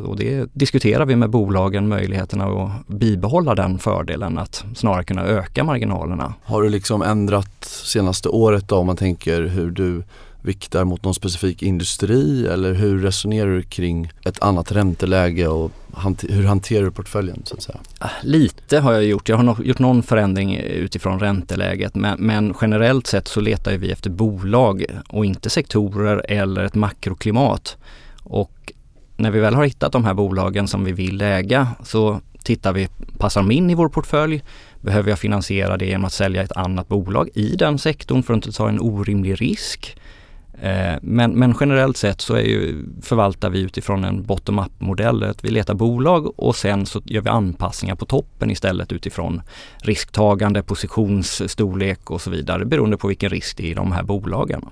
och 0.05 0.17
det 0.17 0.49
diskuterar 0.53 1.05
vi 1.05 1.15
med 1.15 1.29
bolagen 1.29 1.87
möjligheterna 1.87 2.45
att 2.45 2.87
bibehålla 2.87 3.55
den 3.55 3.79
fördelen 3.79 4.37
att 4.37 4.65
snarare 4.75 5.03
kunna 5.03 5.23
öka 5.23 5.63
marginalerna. 5.63 6.33
Har 6.43 6.61
du 6.61 6.69
liksom 6.69 7.01
ändrat 7.01 7.63
senaste 7.63 8.29
året 8.29 8.67
då 8.67 8.75
om 8.75 8.85
man 8.85 8.97
tänker 8.97 9.41
hur 9.41 9.71
du 9.71 10.03
viktar 10.43 10.83
mot 10.83 11.03
någon 11.03 11.13
specifik 11.13 11.63
industri 11.63 12.47
eller 12.47 12.73
hur 12.73 13.01
resonerar 13.01 13.49
du 13.49 13.61
kring 13.61 14.11
ett 14.25 14.43
annat 14.43 14.71
ränteläge 14.71 15.47
och 15.47 15.71
hur 16.29 16.43
hanterar 16.43 16.83
du 16.83 16.91
portföljen 16.91 17.41
så 17.45 17.55
att 17.55 17.63
säga? 17.63 17.79
Ah, 17.99 18.09
lite 18.23 18.79
har 18.79 18.93
jag 18.93 19.03
gjort. 19.03 19.29
Jag 19.29 19.37
har 19.37 19.63
gjort 19.63 19.79
någon 19.79 20.03
förändring 20.03 20.57
utifrån 20.57 21.19
ränteläget 21.19 21.95
men, 21.95 22.19
men 22.19 22.53
generellt 22.61 23.07
sett 23.07 23.27
så 23.27 23.41
letar 23.41 23.77
vi 23.77 23.91
efter 23.91 24.09
bolag 24.09 24.85
och 25.09 25.25
inte 25.25 25.49
sektorer 25.49 26.25
eller 26.29 26.63
ett 26.63 26.75
makroklimat. 26.75 27.77
Och 28.23 28.71
när 29.17 29.31
vi 29.31 29.39
väl 29.39 29.53
har 29.53 29.65
hittat 29.65 29.91
de 29.91 30.05
här 30.05 30.13
bolagen 30.13 30.67
som 30.67 30.83
vi 30.83 30.91
vill 30.91 31.21
äga 31.21 31.67
så 31.83 32.21
tittar 32.43 32.73
vi, 32.73 32.87
passar 33.17 33.41
de 33.41 33.51
in 33.51 33.69
i 33.69 33.75
vår 33.75 33.89
portfölj? 33.89 34.43
Behöver 34.81 35.09
jag 35.09 35.19
finansiera 35.19 35.77
det 35.77 35.85
genom 35.85 36.05
att 36.05 36.13
sälja 36.13 36.43
ett 36.43 36.51
annat 36.51 36.87
bolag 36.87 37.29
i 37.33 37.55
den 37.55 37.79
sektorn 37.79 38.23
för 38.23 38.33
att 38.33 38.37
inte 38.37 38.57
ta 38.57 38.69
en 38.69 38.79
orimlig 38.79 39.41
risk? 39.41 39.97
Eh, 40.61 40.95
men, 41.01 41.31
men, 41.31 41.55
generellt 41.59 41.97
sett 41.97 42.21
så 42.21 42.33
är 42.33 42.41
ju, 42.41 42.85
förvaltar 43.01 43.49
vi 43.49 43.59
utifrån 43.59 44.03
en 44.03 44.23
bottom-up 44.23 44.71
modell. 44.77 45.23
Att 45.23 45.43
vi 45.43 45.49
letar 45.49 45.73
bolag 45.73 46.39
och 46.39 46.55
sen 46.55 46.85
så 46.85 47.01
gör 47.05 47.21
vi 47.21 47.29
anpassningar 47.29 47.95
på 47.95 48.05
toppen 48.05 48.51
istället 48.51 48.91
utifrån 48.91 49.41
risktagande, 49.77 50.63
positionsstorlek 50.63 52.11
och 52.11 52.21
så 52.21 52.29
vidare 52.29 52.65
beroende 52.65 52.97
på 52.97 53.07
vilken 53.07 53.29
risk 53.29 53.57
det 53.57 53.63
är 53.63 53.71
i 53.71 53.73
de 53.73 53.91
här 53.91 54.03
bolagen. 54.03 54.65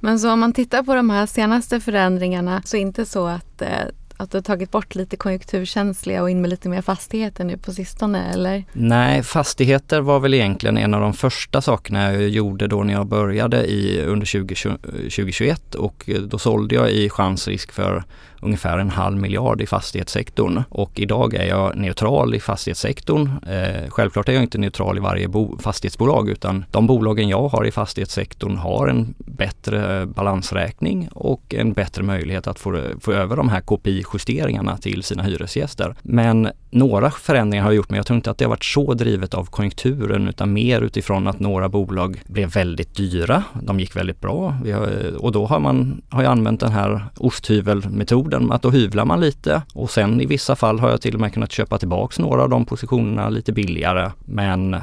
Men 0.00 0.18
så 0.18 0.32
om 0.32 0.40
man 0.40 0.52
tittar 0.52 0.82
på 0.82 0.94
de 0.94 1.10
här 1.10 1.26
senaste 1.26 1.80
förändringarna 1.80 2.62
så 2.64 2.76
är 2.76 2.80
det 2.80 2.86
inte 2.86 3.06
så 3.06 3.26
att 3.26 3.62
eh, 3.62 3.68
att 4.16 4.30
du 4.30 4.36
har 4.36 4.42
tagit 4.42 4.70
bort 4.70 4.94
lite 4.94 5.16
konjunkturkänsliga 5.16 6.22
och 6.22 6.30
in 6.30 6.40
med 6.40 6.50
lite 6.50 6.68
mer 6.68 6.82
fastigheter 6.82 7.44
nu 7.44 7.56
på 7.56 7.72
sistone 7.72 8.32
eller? 8.32 8.64
Nej, 8.72 9.22
fastigheter 9.22 10.00
var 10.00 10.20
väl 10.20 10.34
egentligen 10.34 10.78
en 10.78 10.94
av 10.94 11.00
de 11.00 11.12
första 11.12 11.60
sakerna 11.60 12.12
jag 12.12 12.28
gjorde 12.28 12.66
då 12.66 12.82
när 12.82 12.94
jag 12.94 13.06
började 13.06 13.64
i, 13.66 14.02
under 14.02 14.26
20, 14.26 14.54
2021 14.54 15.74
och 15.74 16.10
då 16.28 16.38
sålde 16.38 16.74
jag 16.74 16.90
i 16.90 17.10
chansrisk 17.10 17.72
för 17.72 18.04
ungefär 18.40 18.78
en 18.78 18.90
halv 18.90 19.16
miljard 19.16 19.60
i 19.60 19.66
fastighetssektorn 19.66 20.62
och 20.68 21.00
idag 21.00 21.34
är 21.34 21.46
jag 21.48 21.76
neutral 21.76 22.34
i 22.34 22.40
fastighetssektorn. 22.40 23.30
Eh, 23.46 23.90
självklart 23.90 24.28
är 24.28 24.32
jag 24.32 24.42
inte 24.42 24.58
neutral 24.58 24.96
i 24.96 25.00
varje 25.00 25.28
bo- 25.28 25.58
fastighetsbolag 25.58 26.28
utan 26.28 26.64
de 26.70 26.86
bolagen 26.86 27.28
jag 27.28 27.48
har 27.48 27.64
i 27.66 27.70
fastighetssektorn 27.70 28.56
har 28.56 28.88
en 28.88 29.14
bättre 29.18 30.00
eh, 30.00 30.06
balansräkning 30.06 31.08
och 31.12 31.54
en 31.54 31.72
bättre 31.72 32.02
möjlighet 32.02 32.46
att 32.46 32.58
få, 32.58 32.82
få 33.00 33.12
över 33.12 33.36
de 33.36 33.48
här 33.48 33.60
KPI-justeringarna 33.60 34.76
till 34.76 35.02
sina 35.02 35.22
hyresgäster. 35.22 35.94
Men 36.02 36.48
några 36.76 37.10
förändringar 37.10 37.64
har 37.64 37.70
jag 37.70 37.76
gjort 37.76 37.90
men 37.90 37.96
jag 37.96 38.06
tror 38.06 38.16
inte 38.16 38.30
att 38.30 38.38
det 38.38 38.44
har 38.44 38.50
varit 38.50 38.64
så 38.64 38.94
drivet 38.94 39.34
av 39.34 39.44
konjunkturen 39.44 40.28
utan 40.28 40.52
mer 40.52 40.80
utifrån 40.80 41.26
att 41.26 41.40
några 41.40 41.68
bolag 41.68 42.22
blev 42.26 42.52
väldigt 42.52 42.94
dyra. 42.94 43.42
De 43.62 43.80
gick 43.80 43.96
väldigt 43.96 44.20
bra 44.20 44.50
har, 44.50 45.16
och 45.18 45.32
då 45.32 45.46
har 45.46 45.60
man 45.60 46.02
har 46.08 46.22
jag 46.22 46.32
använt 46.32 46.60
den 46.60 46.72
här 46.72 47.04
osthyvelmetoden 47.16 48.52
att 48.52 48.62
då 48.62 48.70
hyvlar 48.70 49.04
man 49.04 49.20
lite 49.20 49.62
och 49.74 49.90
sen 49.90 50.20
i 50.20 50.26
vissa 50.26 50.56
fall 50.56 50.80
har 50.80 50.90
jag 50.90 51.00
till 51.00 51.14
och 51.14 51.20
med 51.20 51.32
kunnat 51.32 51.52
köpa 51.52 51.78
tillbaks 51.78 52.18
några 52.18 52.42
av 52.42 52.48
de 52.48 52.64
positionerna 52.64 53.28
lite 53.28 53.52
billigare. 53.52 54.10
Men 54.24 54.76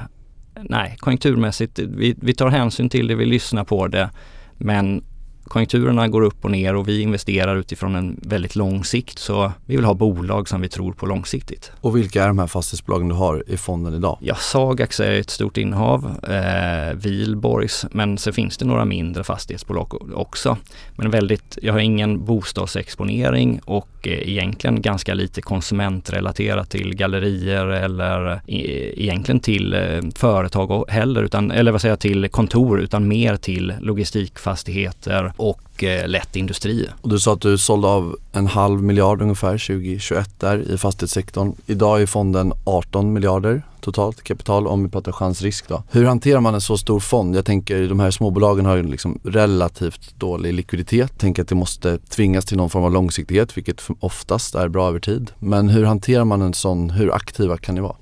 nej, 0.62 0.96
konjunkturmässigt, 1.00 1.80
vi, 1.80 2.16
vi 2.22 2.34
tar 2.34 2.48
hänsyn 2.48 2.90
till 2.90 3.08
det, 3.08 3.16
vi 3.16 3.26
lyssnar 3.26 3.64
på 3.64 3.88
det. 3.88 4.10
Men 4.58 5.04
konjunkturerna 5.48 6.08
går 6.08 6.22
upp 6.22 6.46
och 6.46 6.52
ner 6.52 6.76
och 6.76 6.88
vi 6.88 7.02
investerar 7.02 7.56
utifrån 7.56 7.96
en 7.96 8.20
väldigt 8.22 8.56
lång 8.56 8.84
sikt 8.84 9.20
så 9.20 9.52
vi 9.66 9.76
vill 9.76 9.86
ha 9.86 9.94
bolag 9.94 10.50
som 10.50 10.62
vi 10.62 10.70
tror 10.70 10.94
på 10.94 11.06
långsiktigt. 11.06 11.72
Och 11.82 11.98
vilka 11.98 12.24
är 12.24 12.28
de 12.28 12.40
här 12.40 12.48
fastighetsbolagen 12.48 13.10
du 13.10 13.16
har 13.16 13.44
i 13.48 13.58
fonden 13.58 13.94
idag? 13.94 14.18
Ja, 14.22 14.36
Sagax 14.36 15.00
är 15.00 15.12
ett 15.12 15.30
stort 15.30 15.58
innehav, 15.58 16.12
eh, 16.30 16.94
Vilborgs, 16.94 17.86
men 17.92 18.18
så 18.18 18.32
finns 18.32 18.58
det 18.58 18.66
några 18.66 18.86
mindre 18.86 19.24
fastighetsbolag 19.24 20.12
också. 20.16 20.58
Men 20.96 21.12
väldigt, 21.12 21.58
jag 21.62 21.74
har 21.74 21.80
ingen 21.80 22.26
bostadsexponering 22.26 23.60
och 23.66 24.08
eh, 24.08 24.30
egentligen 24.30 24.82
ganska 24.82 25.14
lite 25.14 25.42
konsumentrelaterat 25.42 26.70
till 26.70 26.96
gallerier 26.96 27.66
eller 27.68 28.42
e 28.48 28.94
egentligen 29.04 29.40
till 29.40 29.74
eh, 29.74 30.02
företag 30.16 30.86
heller, 30.90 31.24
utan, 31.24 31.52
eller 31.52 31.72
vad 31.72 31.82
säger 31.82 31.92
jag, 31.92 32.00
till 32.00 32.30
kontor 32.30 32.80
utan 32.80 33.08
mer 33.08 33.36
till 33.36 33.74
logistikfastigheter 33.80 35.33
och 35.38 35.84
eh, 35.84 36.08
lätt 36.08 36.36
industri. 36.36 36.90
Och 37.02 37.10
du 37.10 37.20
sa 37.20 37.34
att 37.34 37.42
du 37.42 37.58
sålde 37.58 37.88
av 37.88 38.16
en 38.32 38.48
halv 38.48 38.84
miljard 38.84 39.22
ungefär 39.22 39.52
2021 39.52 40.40
där 40.40 40.72
i 40.72 40.78
fastighetssektorn. 40.78 41.54
Idag 41.66 42.02
är 42.02 42.06
fonden 42.06 42.54
18 42.66 43.14
miljarder 43.14 43.62
totalt 43.84 44.24
kapital 44.24 44.68
om 44.68 44.84
vi 44.84 44.90
pratar 44.90 45.12
chansrisk 45.12 45.68
då. 45.68 45.84
Hur 45.92 46.06
hanterar 46.06 46.40
man 46.40 46.54
en 46.54 46.62
så 46.62 46.78
stor 46.78 47.00
fond? 47.00 47.36
Jag 47.36 47.46
tänker 47.46 47.88
de 47.90 48.00
här 48.00 48.12
småbolagen 48.12 48.66
har 48.66 48.76
ju 48.76 48.84
liksom 48.84 49.20
relativt 49.24 50.20
dålig 50.20 50.54
likviditet. 50.54 51.10
Jag 51.12 51.20
tänker 51.20 51.42
att 51.42 51.48
det 51.48 51.56
måste 51.56 51.98
tvingas 51.98 52.46
till 52.46 52.58
någon 52.58 52.70
form 52.70 52.84
av 52.84 52.92
långsiktighet 52.92 53.58
vilket 53.58 53.82
oftast 54.00 54.56
är 54.56 54.68
bra 54.68 54.88
över 54.88 55.00
tid. 55.00 55.32
Men 55.40 55.70
hur 55.70 55.84
hanterar 55.84 56.26
man 56.26 56.42
en 56.42 56.54
sån, 56.54 56.90
hur 56.90 57.14
aktiva 57.14 57.58
kan 57.58 57.76
ni 57.76 57.82
vara? 57.82 57.96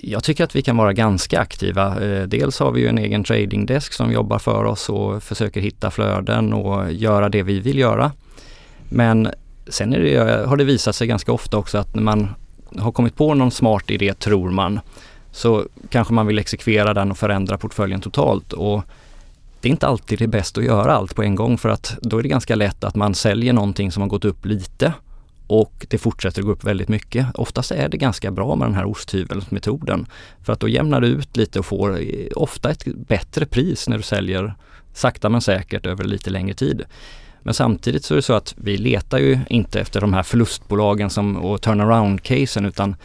Jag 0.00 0.24
tycker 0.24 0.44
att 0.44 0.56
vi 0.56 0.62
kan 0.62 0.76
vara 0.76 0.92
ganska 0.92 1.40
aktiva. 1.40 2.04
Eh, 2.04 2.22
dels 2.22 2.58
har 2.58 2.72
vi 2.72 2.80
ju 2.80 2.88
en 2.88 2.98
egen 2.98 3.24
tradingdesk 3.24 3.92
som 3.92 4.12
jobbar 4.12 4.38
för 4.38 4.64
oss 4.64 4.88
och 4.88 5.22
försöker 5.22 5.60
hitta 5.60 5.90
flöden 5.90 6.52
och 6.52 6.92
göra 6.92 7.28
det 7.28 7.42
vi 7.42 7.60
vill 7.60 7.78
göra. 7.78 8.12
Men 8.88 9.28
sen 9.68 9.90
det, 9.90 10.46
har 10.46 10.56
det 10.56 10.64
visat 10.64 10.94
sig 10.94 11.06
ganska 11.06 11.32
ofta 11.32 11.56
också 11.56 11.78
att 11.78 11.94
när 11.94 12.02
man 12.02 12.28
har 12.78 12.92
kommit 12.92 13.16
på 13.16 13.34
någon 13.34 13.50
smart 13.50 13.90
idé, 13.90 14.14
tror 14.14 14.50
man, 14.50 14.80
så 15.30 15.64
kanske 15.88 16.14
man 16.14 16.26
vill 16.26 16.38
exekvera 16.38 16.94
den 16.94 17.10
och 17.10 17.18
förändra 17.18 17.58
portföljen 17.58 18.00
totalt. 18.00 18.52
Och 18.52 18.82
det 19.60 19.68
är 19.68 19.70
inte 19.70 19.86
alltid 19.86 20.18
det 20.18 20.24
är 20.24 20.28
bäst 20.28 20.58
att 20.58 20.64
göra 20.64 20.92
allt 20.92 21.14
på 21.14 21.22
en 21.22 21.34
gång 21.34 21.58
för 21.58 21.68
att 21.68 21.98
då 22.02 22.18
är 22.18 22.22
det 22.22 22.28
ganska 22.28 22.54
lätt 22.54 22.84
att 22.84 22.94
man 22.94 23.14
säljer 23.14 23.52
någonting 23.52 23.92
som 23.92 24.00
har 24.00 24.08
gått 24.08 24.24
upp 24.24 24.46
lite 24.46 24.92
och 25.52 25.86
det 25.88 25.98
fortsätter 25.98 26.42
gå 26.42 26.50
upp 26.50 26.64
väldigt 26.64 26.88
mycket. 26.88 27.26
Oftast 27.34 27.70
är 27.70 27.88
det 27.88 27.96
ganska 27.96 28.30
bra 28.30 28.56
med 28.56 28.68
den 28.68 28.74
här 28.74 28.84
osthyvelsmetoden 28.84 30.06
för 30.42 30.52
att 30.52 30.60
då 30.60 30.68
jämnar 30.68 31.00
du 31.00 31.06
ut 31.06 31.36
lite 31.36 31.58
och 31.58 31.66
får 31.66 32.00
eh, 32.00 32.26
ofta 32.36 32.70
ett 32.70 32.84
bättre 32.84 33.46
pris 33.46 33.88
när 33.88 33.96
du 33.96 34.02
säljer 34.02 34.54
sakta 34.94 35.28
men 35.28 35.40
säkert 35.40 35.86
över 35.86 36.04
lite 36.04 36.30
längre 36.30 36.54
tid. 36.54 36.82
Men 37.42 37.54
samtidigt 37.54 38.04
så 38.04 38.14
är 38.14 38.16
det 38.16 38.22
så 38.22 38.32
att 38.32 38.54
vi 38.56 38.76
letar 38.76 39.18
ju 39.18 39.38
inte 39.48 39.80
efter 39.80 40.00
de 40.00 40.14
här 40.14 40.22
förlustbolagen 40.22 41.10
som, 41.10 41.36
och 41.36 41.60
turnaround-casen 41.60 42.66
utan 42.68 42.96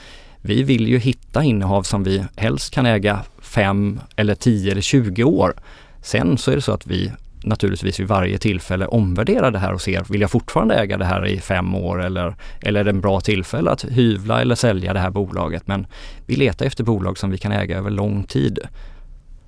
vi 0.42 0.64
vill 0.64 0.88
ju 0.88 0.98
hitta 0.98 1.44
innehav 1.44 1.84
som 1.84 2.04
vi 2.04 2.26
helst 2.36 2.74
kan 2.74 2.86
äga 2.86 3.24
5 3.40 4.00
eller 4.16 4.36
10 4.36 4.72
eller 4.72 4.82
20 4.82 5.24
år. 5.24 5.54
Sen 6.02 6.38
så 6.38 6.52
är 6.52 6.56
det 6.56 6.62
så 6.62 6.72
att 6.72 6.88
vi 6.88 7.12
naturligtvis 7.44 8.00
vid 8.00 8.08
varje 8.08 8.38
tillfälle 8.38 8.86
omvärdera 8.86 9.52
det 9.52 9.60
här 9.60 9.74
och 9.74 9.82
ser, 9.82 10.04
vill 10.10 10.22
jag 10.22 10.32
fortfarande 10.32 10.76
äga 10.76 10.98
det 10.98 11.06
här 11.06 11.26
i 11.26 11.40
fem 11.40 11.76
år 11.76 12.04
eller, 12.04 12.36
eller 12.62 12.80
är 12.80 12.84
det 12.84 12.90
en 12.90 13.02
bra 13.02 13.20
tillfälle 13.20 13.72
att 13.72 13.84
hyvla 13.84 14.42
eller 14.42 14.56
sälja 14.56 14.94
det 14.94 15.00
här 15.00 15.10
bolaget? 15.10 15.68
Men 15.68 15.88
vi 16.26 16.36
letar 16.36 16.66
efter 16.66 16.84
bolag 16.84 17.18
som 17.18 17.30
vi 17.30 17.38
kan 17.38 17.52
äga 17.52 17.78
över 17.78 17.90
lång 17.90 18.24
tid. 18.24 18.60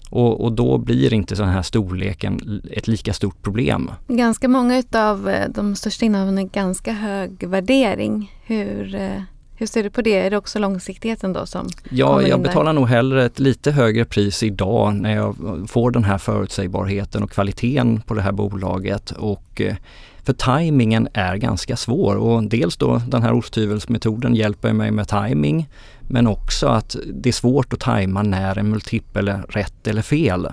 Och, 0.10 0.44
och 0.44 0.52
då 0.52 0.78
blir 0.78 1.14
inte 1.14 1.36
den 1.36 1.50
här 1.50 1.62
storleken 1.62 2.62
ett 2.72 2.88
lika 2.88 3.14
stort 3.14 3.42
problem. 3.42 3.92
Ganska 4.08 4.48
många 4.48 4.84
av 4.94 5.30
eh, 5.30 5.50
de 5.50 5.76
största 5.76 6.06
innehaven 6.06 6.38
är 6.38 6.44
ganska 6.44 6.92
hög 6.92 7.48
värdering. 7.48 8.32
Hur 8.46 8.96
eh, 8.96 9.22
hur 9.60 9.68
ser 9.68 9.84
du 9.84 9.90
på 9.90 10.02
det? 10.02 10.16
Är 10.16 10.30
det 10.30 10.38
också 10.38 10.60
långsiktigheten 10.60 11.34
då 11.34 11.46
som 11.46 11.68
Ja, 11.90 12.22
jag 12.22 12.42
betalar 12.42 12.74
nog 12.74 12.88
hellre 12.88 13.26
ett 13.26 13.40
lite 13.40 13.72
högre 13.72 14.06
pris 14.06 14.44
idag 14.44 14.96
när 14.96 15.16
jag 15.16 15.36
får 15.68 15.92
den 15.92 16.04
här 16.04 16.18
förutsägbarheten 16.18 17.24
och 17.24 17.32
kvaliteten 17.32 18.02
på 18.02 18.14
det 18.14 18.22
här 18.22 18.32
bolaget. 18.32 19.12
Och, 19.12 19.62
eh, 19.62 19.76
för 20.24 20.34
tajmingen 20.34 21.08
är 21.14 21.36
ganska 21.36 21.76
svår 21.76 22.16
och 22.16 22.44
dels 22.44 22.78
då 22.78 23.02
den 23.08 23.24
här 23.24 23.34
osthyvelsmetoden 23.34 24.36
hjälper 24.36 24.74
mig 24.74 24.92
med 24.92 25.08
timing 25.08 25.70
men 26.02 26.28
också 26.28 26.68
att 26.68 26.96
det 27.14 27.30
är 27.30 27.34
svårt 27.34 27.74
att 27.74 27.80
tajma 27.80 28.22
när 28.22 28.58
en 28.58 28.70
multipel 28.70 29.28
är 29.28 29.42
rätt 29.50 29.88
eller 29.88 30.02
fel. 30.02 30.48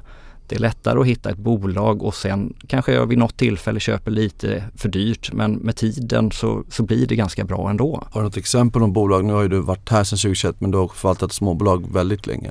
Det 0.48 0.54
är 0.56 0.60
lättare 0.60 1.00
att 1.00 1.06
hitta 1.06 1.30
ett 1.30 1.38
bolag 1.38 2.02
och 2.02 2.14
sen 2.14 2.54
kanske 2.66 2.92
jag 2.92 3.06
vid 3.06 3.18
något 3.18 3.36
tillfälle 3.36 3.80
köper 3.80 4.10
lite 4.10 4.64
för 4.76 4.88
dyrt 4.88 5.32
men 5.32 5.54
med 5.54 5.76
tiden 5.76 6.30
så, 6.30 6.64
så 6.70 6.82
blir 6.82 7.06
det 7.06 7.16
ganska 7.16 7.44
bra 7.44 7.70
ändå. 7.70 8.06
Har 8.10 8.20
du 8.20 8.24
något 8.24 8.36
exempel 8.36 8.82
på 8.82 8.88
bolag? 8.88 9.24
Nu 9.24 9.32
har 9.32 9.42
ju 9.42 9.48
du 9.48 9.60
varit 9.60 9.88
här 9.88 10.04
sedan 10.04 10.18
2021 10.18 10.60
men 10.60 10.70
du 10.70 10.78
har 10.78 10.88
förvaltat 10.88 11.32
småbolag 11.32 11.92
väldigt 11.92 12.26
länge. 12.26 12.50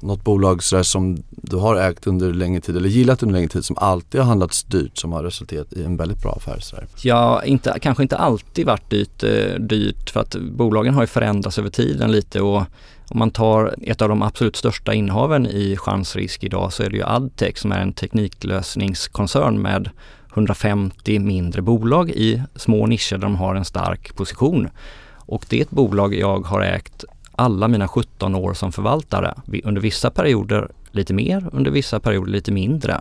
Något 0.00 0.24
bolag 0.24 0.62
sådär 0.62 0.82
som 0.82 1.22
du 1.30 1.56
har 1.56 1.76
ägt 1.76 2.06
under 2.06 2.32
längre 2.32 2.60
tid 2.60 2.76
eller 2.76 2.88
gillat 2.88 3.22
under 3.22 3.32
längre 3.32 3.48
tid 3.48 3.64
som 3.64 3.78
alltid 3.78 4.20
har 4.20 4.28
handlats 4.28 4.64
dyrt 4.64 4.98
som 4.98 5.12
har 5.12 5.22
resulterat 5.22 5.72
i 5.72 5.84
en 5.84 5.96
väldigt 5.96 6.22
bra 6.22 6.32
affär? 6.32 6.58
Sådär. 6.60 6.86
Ja, 7.02 7.44
inte, 7.44 7.78
kanske 7.82 8.02
inte 8.02 8.16
alltid 8.16 8.66
varit 8.66 8.90
dyrt, 8.90 9.22
eh, 9.22 9.54
dyrt 9.60 10.10
för 10.10 10.20
att 10.20 10.36
bolagen 10.36 10.94
har 10.94 11.02
ju 11.02 11.06
förändrats 11.06 11.58
över 11.58 11.70
tiden 11.70 12.12
lite 12.12 12.40
och 12.40 12.62
om 13.10 13.18
man 13.18 13.30
tar 13.30 13.74
ett 13.82 14.02
av 14.02 14.08
de 14.08 14.22
absolut 14.22 14.56
största 14.56 14.94
innehaven 14.94 15.46
i 15.46 15.76
chansrisk 15.76 16.44
idag 16.44 16.72
så 16.72 16.82
är 16.82 16.90
det 16.90 16.96
ju 16.96 17.04
Adtech 17.04 17.58
som 17.58 17.72
är 17.72 17.80
en 17.80 17.92
tekniklösningskoncern 17.92 19.62
med 19.62 19.90
150 20.32 21.18
mindre 21.18 21.62
bolag 21.62 22.10
i 22.10 22.42
små 22.56 22.86
nischer 22.86 23.12
där 23.12 23.22
de 23.22 23.36
har 23.36 23.54
en 23.54 23.64
stark 23.64 24.16
position. 24.16 24.68
Och 25.16 25.46
det 25.48 25.58
är 25.58 25.62
ett 25.62 25.70
bolag 25.70 26.14
jag 26.14 26.40
har 26.40 26.60
ägt 26.60 27.04
alla 27.38 27.68
mina 27.68 27.88
17 27.88 28.34
år 28.34 28.54
som 28.54 28.72
förvaltare. 28.72 29.34
Under 29.64 29.80
vissa 29.80 30.10
perioder 30.10 30.68
lite 30.90 31.14
mer, 31.14 31.48
under 31.52 31.70
vissa 31.70 32.00
perioder 32.00 32.32
lite 32.32 32.52
mindre. 32.52 33.00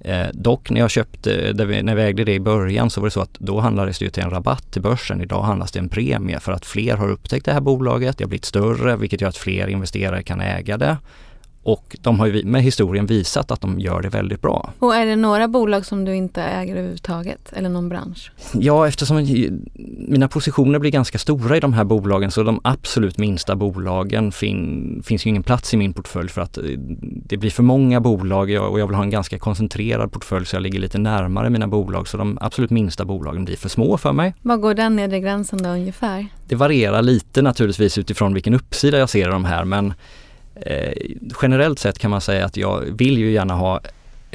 Eh, 0.00 0.26
dock 0.32 0.70
när 0.70 0.80
jag 0.80 0.90
köpte, 0.90 1.34
eh, 1.34 1.82
när 1.82 1.94
vi 1.94 2.02
ägde 2.02 2.24
det 2.24 2.34
i 2.34 2.40
början 2.40 2.90
så 2.90 3.00
var 3.00 3.06
det 3.06 3.10
så 3.10 3.20
att 3.20 3.34
då 3.38 3.60
handlades 3.60 3.98
det 3.98 4.04
ju 4.04 4.10
till 4.10 4.22
en 4.22 4.30
rabatt 4.30 4.72
till 4.72 4.82
börsen. 4.82 5.20
Idag 5.20 5.42
handlas 5.42 5.72
det 5.72 5.78
en 5.78 5.88
premie 5.88 6.40
för 6.40 6.52
att 6.52 6.66
fler 6.66 6.96
har 6.96 7.10
upptäckt 7.10 7.44
det 7.44 7.52
här 7.52 7.60
bolaget. 7.60 8.18
Det 8.18 8.24
har 8.24 8.28
blivit 8.28 8.44
större 8.44 8.96
vilket 8.96 9.20
gör 9.20 9.28
att 9.28 9.36
fler 9.36 9.66
investerare 9.66 10.22
kan 10.22 10.40
äga 10.40 10.76
det. 10.76 10.96
Och 11.62 11.96
de 12.00 12.20
har 12.20 12.26
ju 12.26 12.44
med 12.44 12.62
historien 12.62 13.06
visat 13.06 13.50
att 13.50 13.60
de 13.60 13.80
gör 13.80 14.02
det 14.02 14.08
väldigt 14.08 14.42
bra. 14.42 14.72
Och 14.78 14.94
är 14.96 15.06
det 15.06 15.16
några 15.16 15.48
bolag 15.48 15.86
som 15.86 16.04
du 16.04 16.14
inte 16.14 16.42
äger 16.42 16.76
överhuvudtaget 16.76 17.52
eller 17.52 17.68
någon 17.68 17.88
bransch? 17.88 18.32
Ja, 18.52 18.88
eftersom 18.88 19.26
mina 20.08 20.28
positioner 20.28 20.78
blir 20.78 20.90
ganska 20.90 21.18
stora 21.18 21.56
i 21.56 21.60
de 21.60 21.72
här 21.72 21.84
bolagen 21.84 22.30
så 22.30 22.42
de 22.42 22.60
absolut 22.64 23.18
minsta 23.18 23.56
bolagen 23.56 24.32
fin, 24.32 25.02
finns 25.04 25.26
ju 25.26 25.30
ingen 25.30 25.42
plats 25.42 25.74
i 25.74 25.76
min 25.76 25.92
portfölj 25.92 26.28
för 26.28 26.40
att 26.40 26.58
eh, 26.58 26.64
det 27.26 27.36
blir 27.36 27.50
för 27.50 27.62
många 27.62 28.00
bolag 28.00 28.42
och 28.42 28.80
jag 28.80 28.86
vill 28.86 28.96
ha 28.96 29.02
en 29.02 29.10
ganska 29.10 29.38
koncentrerad 29.38 30.12
portfölj 30.12 30.46
så 30.46 30.56
jag 30.56 30.62
ligger 30.62 30.78
lite 30.78 30.98
närmare 30.98 31.50
mina 31.50 31.68
bolag 31.68 32.08
så 32.08 32.16
de 32.16 32.38
absolut 32.40 32.70
minsta 32.70 33.04
bolagen 33.04 33.44
blir 33.44 33.56
för 33.56 33.68
små 33.68 33.96
för 33.98 34.12
mig. 34.12 34.34
Vad 34.42 34.60
går 34.60 34.74
den 34.74 34.96
nedre 34.96 35.20
gränsen 35.20 35.62
då 35.62 35.70
ungefär? 35.70 36.26
Det 36.48 36.54
varierar 36.54 37.02
lite 37.02 37.42
naturligtvis 37.42 37.98
utifrån 37.98 38.34
vilken 38.34 38.54
uppsida 38.54 38.98
jag 38.98 39.08
ser 39.08 39.28
i 39.28 39.30
de 39.30 39.44
här 39.44 39.64
men 39.64 39.94
Eh, 40.54 40.92
generellt 41.42 41.78
sett 41.78 41.98
kan 41.98 42.10
man 42.10 42.20
säga 42.20 42.44
att 42.44 42.56
jag 42.56 42.80
vill 42.80 43.18
ju 43.18 43.32
gärna 43.32 43.54
ha 43.54 43.80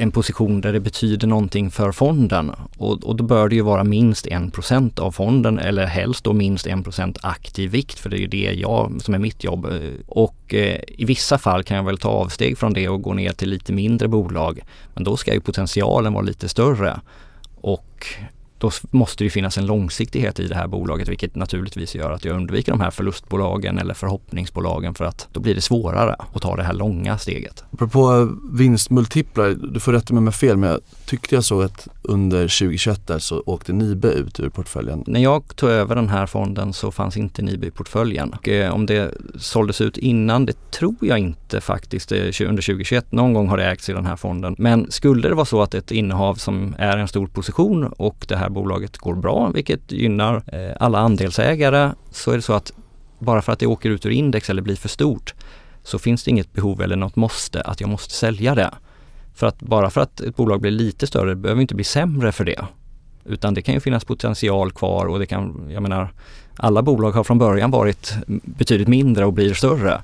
en 0.00 0.10
position 0.10 0.60
där 0.60 0.72
det 0.72 0.80
betyder 0.80 1.26
någonting 1.26 1.70
för 1.70 1.92
fonden 1.92 2.52
och, 2.76 3.04
och 3.04 3.16
då 3.16 3.24
bör 3.24 3.48
det 3.48 3.54
ju 3.54 3.62
vara 3.62 3.84
minst 3.84 4.26
1 4.26 4.98
av 4.98 5.12
fonden 5.12 5.58
eller 5.58 5.86
helst 5.86 6.24
då 6.24 6.32
minst 6.32 6.66
1 6.66 6.78
aktiv 7.22 7.70
vikt 7.70 7.98
för 7.98 8.10
det 8.10 8.16
är 8.16 8.20
ju 8.20 8.26
det 8.26 8.52
jag 8.52 8.92
som 9.02 9.14
är 9.14 9.18
mitt 9.18 9.44
jobb. 9.44 9.66
Eh, 9.66 9.72
och 10.06 10.54
eh, 10.54 10.80
i 10.88 11.04
vissa 11.04 11.38
fall 11.38 11.64
kan 11.64 11.76
jag 11.76 11.84
väl 11.84 11.98
ta 11.98 12.08
avsteg 12.08 12.58
från 12.58 12.72
det 12.72 12.88
och 12.88 13.02
gå 13.02 13.14
ner 13.14 13.32
till 13.32 13.50
lite 13.50 13.72
mindre 13.72 14.08
bolag. 14.08 14.60
Men 14.94 15.04
då 15.04 15.16
ska 15.16 15.34
ju 15.34 15.40
potentialen 15.40 16.12
vara 16.12 16.24
lite 16.24 16.48
större. 16.48 17.00
Och 17.60 18.06
då 18.58 18.70
måste 18.90 19.24
det 19.24 19.30
finnas 19.30 19.58
en 19.58 19.66
långsiktighet 19.66 20.40
i 20.40 20.48
det 20.48 20.54
här 20.54 20.66
bolaget 20.66 21.08
vilket 21.08 21.34
naturligtvis 21.34 21.94
gör 21.94 22.10
att 22.10 22.24
jag 22.24 22.36
undviker 22.36 22.72
de 22.72 22.80
här 22.80 22.90
förlustbolagen 22.90 23.78
eller 23.78 23.94
förhoppningsbolagen 23.94 24.94
för 24.94 25.04
att 25.04 25.28
då 25.32 25.40
blir 25.40 25.54
det 25.54 25.60
svårare 25.60 26.16
att 26.34 26.42
ta 26.42 26.56
det 26.56 26.62
här 26.62 26.72
långa 26.72 27.18
steget. 27.18 27.64
Apropå 27.72 28.28
vinstmultiplar, 28.52 29.48
du 29.72 29.80
får 29.80 29.92
rätta 29.92 30.14
mig 30.14 30.18
om 30.18 30.26
jag 30.26 30.34
fel 30.34 30.56
men 30.56 30.70
jag 30.70 30.80
tyckte 31.08 31.34
jag 31.34 31.44
såg 31.44 31.62
att 31.62 31.88
under 32.02 32.42
2021 32.42 33.06
där 33.06 33.18
så 33.18 33.42
åkte 33.46 33.72
Nibe 33.72 34.08
ut 34.08 34.40
ur 34.40 34.48
portföljen. 34.48 35.04
När 35.06 35.20
jag 35.20 35.56
tog 35.56 35.70
över 35.70 35.94
den 35.94 36.08
här 36.08 36.26
fonden 36.26 36.72
så 36.72 36.90
fanns 36.90 37.16
inte 37.16 37.42
Nibe 37.42 37.66
i 37.66 37.70
portföljen. 37.70 38.32
Och, 38.32 38.48
eh, 38.48 38.74
om 38.74 38.86
det 38.86 39.14
såldes 39.38 39.80
ut 39.80 39.98
innan, 39.98 40.46
det 40.46 40.70
tror 40.70 40.96
jag 41.00 41.18
inte 41.18 41.60
faktiskt 41.60 42.12
eh, 42.12 42.18
under 42.18 42.62
2021. 42.62 43.12
Någon 43.12 43.32
gång 43.32 43.48
har 43.48 43.56
det 43.56 43.64
ägts 43.66 43.88
i 43.88 43.92
den 43.92 44.06
här 44.06 44.16
fonden. 44.16 44.54
Men 44.58 44.90
skulle 44.90 45.28
det 45.28 45.34
vara 45.34 45.44
så 45.44 45.62
att 45.62 45.74
ett 45.74 45.90
innehav 45.90 46.34
som 46.34 46.74
är 46.78 46.96
en 46.96 47.08
stor 47.08 47.26
position 47.26 47.84
och 47.84 48.24
det 48.28 48.36
här 48.36 48.48
bolaget 48.48 48.98
går 48.98 49.14
bra, 49.14 49.50
vilket 49.54 49.92
gynnar 49.92 50.42
eh, 50.46 50.76
alla 50.80 50.98
andelsägare, 50.98 51.92
så 52.10 52.30
är 52.30 52.36
det 52.36 52.42
så 52.42 52.52
att 52.52 52.72
bara 53.18 53.42
för 53.42 53.52
att 53.52 53.58
det 53.58 53.66
åker 53.66 53.90
ut 53.90 54.06
ur 54.06 54.10
index 54.10 54.50
eller 54.50 54.62
blir 54.62 54.76
för 54.76 54.88
stort 54.88 55.34
så 55.82 55.98
finns 55.98 56.24
det 56.24 56.30
inget 56.30 56.52
behov 56.52 56.82
eller 56.82 56.96
något 56.96 57.16
måste 57.16 57.60
att 57.60 57.80
jag 57.80 57.90
måste 57.90 58.14
sälja 58.14 58.54
det. 58.54 58.70
För 59.38 59.46
att 59.46 59.58
bara 59.58 59.90
för 59.90 60.00
att 60.00 60.20
ett 60.20 60.36
bolag 60.36 60.60
blir 60.60 60.70
lite 60.70 61.06
större 61.06 61.34
behöver 61.34 61.60
inte 61.60 61.74
bli 61.74 61.84
sämre 61.84 62.32
för 62.32 62.44
det. 62.44 62.64
Utan 63.24 63.54
det 63.54 63.62
kan 63.62 63.74
ju 63.74 63.80
finnas 63.80 64.04
potential 64.04 64.72
kvar 64.72 65.06
och 65.06 65.18
det 65.18 65.26
kan, 65.26 65.70
jag 65.70 65.82
menar, 65.82 66.12
alla 66.56 66.82
bolag 66.82 67.10
har 67.10 67.24
från 67.24 67.38
början 67.38 67.70
varit 67.70 68.14
betydligt 68.26 68.88
mindre 68.88 69.24
och 69.24 69.32
blir 69.32 69.54
större. 69.54 70.00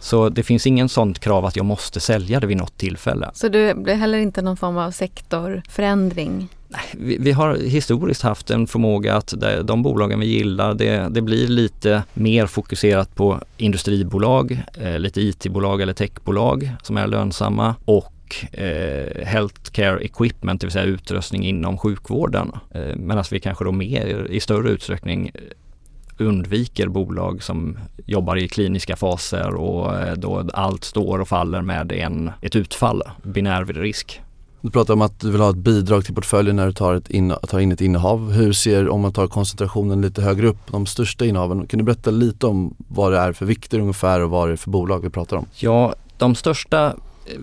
Så 0.00 0.28
det 0.28 0.42
finns 0.42 0.66
ingen 0.66 0.88
sånt 0.88 1.18
krav 1.18 1.44
att 1.44 1.56
jag 1.56 1.66
måste 1.66 2.00
sälja 2.00 2.40
det 2.40 2.46
vid 2.46 2.56
något 2.56 2.76
tillfälle. 2.76 3.30
Så 3.34 3.48
det 3.48 3.76
blir 3.76 3.94
heller 3.94 4.18
inte 4.18 4.42
någon 4.42 4.56
form 4.56 4.76
av 4.76 4.90
sektorförändring? 4.90 6.48
Vi, 6.92 7.18
vi, 7.20 7.32
har 7.32 7.56
historiskt 7.56 8.22
haft 8.22 8.50
en 8.50 8.66
förmåga 8.66 9.16
att 9.16 9.34
de 9.64 9.82
bolagen 9.82 10.20
vi 10.20 10.26
gillar, 10.26 10.74
det, 10.74 11.08
det 11.10 11.22
blir 11.22 11.48
lite 11.48 12.02
mer 12.14 12.46
fokuserat 12.46 13.14
på 13.14 13.40
industribolag, 13.56 14.62
eh, 14.80 14.98
lite 14.98 15.20
IT-bolag 15.20 15.80
eller 15.80 15.92
techbolag 15.92 16.70
som 16.82 16.96
är 16.96 17.06
lönsamma 17.06 17.74
och 17.84 18.12
eh, 18.52 19.24
healthcare 19.26 20.04
equipment, 20.04 20.60
det 20.60 20.66
vill 20.66 20.72
säga 20.72 20.84
utrustning 20.84 21.44
inom 21.44 21.78
sjukvården. 21.78 22.52
Eh, 22.70 22.96
Medan 22.96 23.24
vi 23.30 23.40
kanske 23.40 23.64
då 23.64 23.72
mer 23.72 24.26
i 24.30 24.40
större 24.40 24.70
utsträckning 24.70 25.32
undviker 26.18 26.88
bolag 26.88 27.42
som 27.42 27.78
jobbar 28.06 28.36
i 28.36 28.48
kliniska 28.48 28.96
faser 28.96 29.54
och 29.54 30.00
eh, 30.00 30.14
då 30.14 30.48
allt 30.52 30.84
står 30.84 31.18
och 31.18 31.28
faller 31.28 31.62
med 31.62 31.92
en, 31.92 32.30
ett 32.42 32.56
utfall, 32.56 33.02
binär 33.22 33.64
risk. 33.64 34.20
Du 34.60 34.70
pratar 34.70 34.94
om 34.94 35.02
att 35.02 35.20
du 35.20 35.30
vill 35.30 35.40
ha 35.40 35.50
ett 35.50 35.56
bidrag 35.56 36.04
till 36.04 36.14
portföljen 36.14 36.56
när 36.56 36.66
du 36.66 36.72
tar, 36.72 36.94
ett 36.94 37.10
in, 37.10 37.34
tar 37.48 37.58
in 37.58 37.72
ett 37.72 37.80
innehav. 37.80 38.32
Hur 38.32 38.52
ser, 38.52 38.88
om 38.88 39.00
man 39.00 39.12
tar 39.12 39.26
koncentrationen 39.26 40.02
lite 40.02 40.22
högre 40.22 40.46
upp, 40.46 40.58
de 40.70 40.86
största 40.86 41.24
innehaven, 41.24 41.66
kan 41.66 41.78
du 41.78 41.84
berätta 41.84 42.10
lite 42.10 42.46
om 42.46 42.74
vad 42.88 43.12
det 43.12 43.18
är 43.18 43.32
för 43.32 43.46
vikter 43.46 43.78
ungefär 43.78 44.20
och 44.20 44.30
vad 44.30 44.48
det 44.48 44.52
är 44.52 44.56
för 44.56 44.70
bolag 44.70 45.00
vi 45.00 45.10
pratar 45.10 45.36
om? 45.36 45.46
Ja, 45.54 45.94
de 46.18 46.34
största 46.34 46.86
eh, 47.26 47.40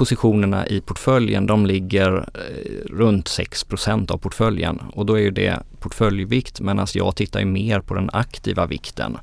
positionerna 0.00 0.66
i 0.66 0.80
portföljen 0.80 1.46
de 1.46 1.66
ligger 1.66 2.16
eh, 2.16 2.94
runt 2.96 3.26
6% 3.26 4.10
av 4.12 4.18
portföljen 4.18 4.82
och 4.92 5.06
då 5.06 5.14
är 5.14 5.20
ju 5.20 5.30
det 5.30 5.62
portföljvikt 5.80 6.60
medan 6.60 6.86
jag 6.94 7.16
tittar 7.16 7.40
ju 7.40 7.46
mer 7.46 7.80
på 7.80 7.94
den 7.94 8.10
aktiva 8.12 8.66
vikten. 8.66 9.18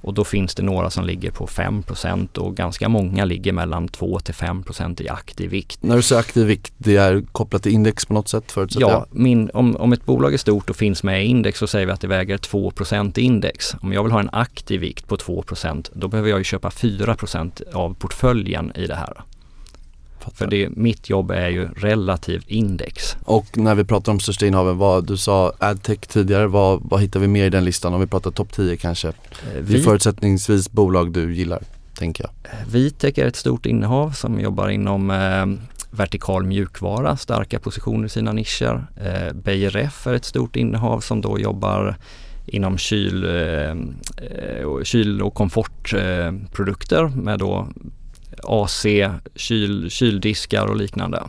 Och 0.00 0.14
då 0.14 0.24
finns 0.24 0.54
det 0.54 0.62
några 0.62 0.90
som 0.90 1.04
ligger 1.04 1.30
på 1.30 1.46
5% 1.46 2.38
och 2.38 2.56
ganska 2.56 2.88
många 2.88 3.24
ligger 3.24 3.52
mellan 3.52 3.88
2 3.88 4.20
till 4.20 4.34
5% 4.34 5.02
i 5.02 5.08
aktiv 5.08 5.50
vikt. 5.50 5.82
När 5.82 5.96
du 5.96 6.02
säger 6.02 6.20
aktiv 6.20 6.46
vikt, 6.46 6.72
det 6.78 6.96
är 6.96 7.22
kopplat 7.32 7.62
till 7.62 7.72
index 7.72 8.04
på 8.04 8.14
något 8.14 8.28
sätt 8.28 8.52
förutsätter 8.52 8.86
Ja, 8.86 9.06
min, 9.10 9.50
om, 9.54 9.76
om 9.76 9.92
ett 9.92 10.04
bolag 10.04 10.34
är 10.34 10.38
stort 10.38 10.70
och 10.70 10.76
finns 10.76 11.02
med 11.02 11.24
i 11.24 11.26
index 11.26 11.58
så 11.58 11.66
säger 11.66 11.86
vi 11.86 11.92
att 11.92 12.00
det 12.00 12.08
väger 12.08 12.38
2 12.38 12.72
i 13.16 13.20
index. 13.20 13.74
Om 13.80 13.92
jag 13.92 14.02
vill 14.02 14.12
ha 14.12 14.20
en 14.20 14.30
aktiv 14.32 14.80
vikt 14.80 15.08
på 15.08 15.16
2% 15.16 15.90
då 15.92 16.08
behöver 16.08 16.30
jag 16.30 16.38
ju 16.38 16.44
köpa 16.44 16.68
4% 16.68 17.62
av 17.72 17.94
portföljen 17.94 18.72
i 18.74 18.86
det 18.86 18.96
här. 18.96 19.24
Fattar. 20.24 20.36
För 20.36 20.46
det, 20.46 20.68
mitt 20.68 21.10
jobb 21.10 21.30
är 21.30 21.48
ju 21.48 21.68
relativt 21.76 22.48
index. 22.48 23.16
Och 23.24 23.58
när 23.58 23.74
vi 23.74 23.84
pratar 23.84 24.12
om 24.12 24.18
innehaven, 24.42 24.78
vad, 24.78 25.06
du 25.06 25.16
sa 25.16 25.52
adtech 25.58 26.00
tidigare, 26.00 26.46
vad, 26.46 26.82
vad 26.84 27.00
hittar 27.00 27.20
vi 27.20 27.28
mer 27.28 27.46
i 27.46 27.50
den 27.50 27.64
listan? 27.64 27.94
Om 27.94 28.00
vi 28.00 28.06
pratar 28.06 28.30
topp 28.30 28.52
10 28.52 28.76
kanske? 28.76 29.08
Eh, 29.08 29.14
det 29.68 29.76
är 29.76 29.80
förutsättningsvis 29.80 30.72
bolag 30.72 31.12
du 31.12 31.34
gillar, 31.34 31.62
tänker 31.94 32.24
jag. 32.24 32.52
Eh, 32.52 32.66
Vitec 32.68 33.18
är 33.18 33.26
ett 33.26 33.36
stort 33.36 33.66
innehav 33.66 34.10
som 34.10 34.40
jobbar 34.40 34.68
inom 34.68 35.10
eh, 35.10 35.46
vertikal 35.90 36.44
mjukvara, 36.44 37.16
starka 37.16 37.58
positioner 37.58 38.06
i 38.06 38.08
sina 38.08 38.32
nischer. 38.32 38.86
Eh, 38.96 39.32
BRF 39.32 40.06
är 40.06 40.14
ett 40.14 40.24
stort 40.24 40.56
innehav 40.56 41.00
som 41.00 41.20
då 41.20 41.38
jobbar 41.38 41.96
inom 42.46 42.78
kyl, 42.78 43.24
eh, 43.24 43.70
eh 43.70 44.82
kyl 44.82 45.22
och 45.22 45.34
komfortprodukter 45.34 47.08
med 47.08 47.38
då 47.38 47.68
AC, 48.46 48.86
kyl, 49.34 49.90
kyldiskar 49.90 50.66
och 50.66 50.76
liknande. 50.76 51.22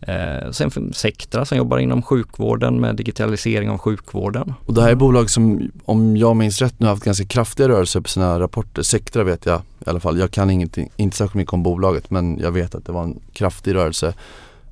Eh, 0.00 0.50
sen 0.50 0.92
Sectra 0.92 1.44
som 1.44 1.58
jobbar 1.58 1.78
inom 1.78 2.02
sjukvården 2.02 2.80
med 2.80 2.96
digitalisering 2.96 3.70
av 3.70 3.78
sjukvården. 3.78 4.54
Och 4.66 4.74
det 4.74 4.82
här 4.82 4.90
är 4.90 4.94
bolag 4.94 5.30
som, 5.30 5.70
om 5.84 6.16
jag 6.16 6.36
minns 6.36 6.62
rätt, 6.62 6.80
nu 6.80 6.86
har 6.86 6.94
haft 6.94 7.04
ganska 7.04 7.24
kraftiga 7.24 7.68
rörelser 7.68 8.00
på 8.00 8.08
sina 8.08 8.40
rapporter. 8.40 8.82
Sectra 8.82 9.24
vet 9.24 9.46
jag 9.46 9.60
i 9.86 9.90
alla 9.90 10.00
fall. 10.00 10.18
Jag 10.18 10.30
kan 10.30 10.50
ingenting, 10.50 10.90
inte 10.96 11.16
särskilt 11.16 11.34
mycket 11.34 11.52
om 11.52 11.62
bolaget 11.62 12.10
men 12.10 12.38
jag 12.38 12.50
vet 12.50 12.74
att 12.74 12.86
det 12.86 12.92
var 12.92 13.02
en 13.04 13.20
kraftig 13.32 13.74
rörelse. 13.74 14.14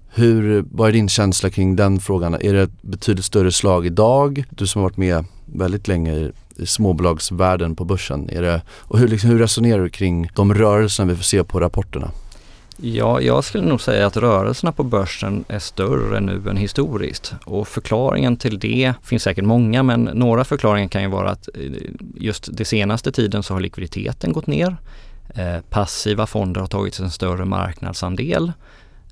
Hur, 0.09 0.65
vad 0.71 0.89
är 0.89 0.93
din 0.93 1.09
känsla 1.09 1.51
kring 1.51 1.77
den 1.77 2.01
frågan? 2.01 2.35
Är 2.35 2.53
det 2.53 2.63
ett 2.63 2.83
betydligt 2.83 3.25
större 3.25 3.53
slag 3.53 3.87
idag? 3.87 4.45
Du 4.51 4.67
som 4.67 4.83
har 4.83 4.89
varit 4.89 4.97
med 4.97 5.25
väldigt 5.45 5.89
länge 5.89 6.31
i 6.59 6.67
småbolagsvärlden 6.67 7.77
på 7.77 7.85
börsen? 7.85 8.31
Är 8.31 8.43
det, 8.43 8.63
och 8.69 8.99
hur, 8.99 9.09
liksom, 9.09 9.31
hur 9.31 9.39
resonerar 9.39 9.83
du 9.83 9.89
kring 9.89 10.31
de 10.35 10.55
rörelserna 10.55 11.11
vi 11.11 11.17
får 11.17 11.25
se 11.25 11.45
på 11.45 11.61
rapporterna? 11.61 12.11
Ja, 12.79 13.21
jag 13.21 13.45
skulle 13.45 13.65
nog 13.65 13.81
säga 13.81 14.07
att 14.07 14.17
rörelserna 14.17 14.73
på 14.73 14.83
börsen 14.83 15.45
är 15.49 15.59
större 15.59 16.21
nu 16.21 16.43
än 16.51 16.57
historiskt 16.57 17.35
och 17.45 17.69
förklaringen 17.69 18.37
till 18.37 18.59
det 18.59 18.95
finns 19.03 19.23
säkert 19.23 19.45
många 19.45 19.83
men 19.83 20.05
några 20.05 20.45
förklaringar 20.45 20.89
kan 20.89 21.03
ju 21.03 21.09
vara 21.09 21.31
att 21.31 21.49
eh, 21.55 21.71
just 22.15 22.57
den 22.57 22.67
senaste 22.67 23.13
tiden 23.13 23.43
så 23.43 23.55
har 23.55 23.61
likviditeten 23.61 24.33
gått 24.33 24.47
ner. 24.47 24.77
Eh, 25.35 25.61
passiva 25.71 26.27
fonder 26.27 26.61
har 26.61 26.69
tagit 26.69 26.99
en 26.99 27.11
större 27.11 27.45
marknadsandel 27.45 28.53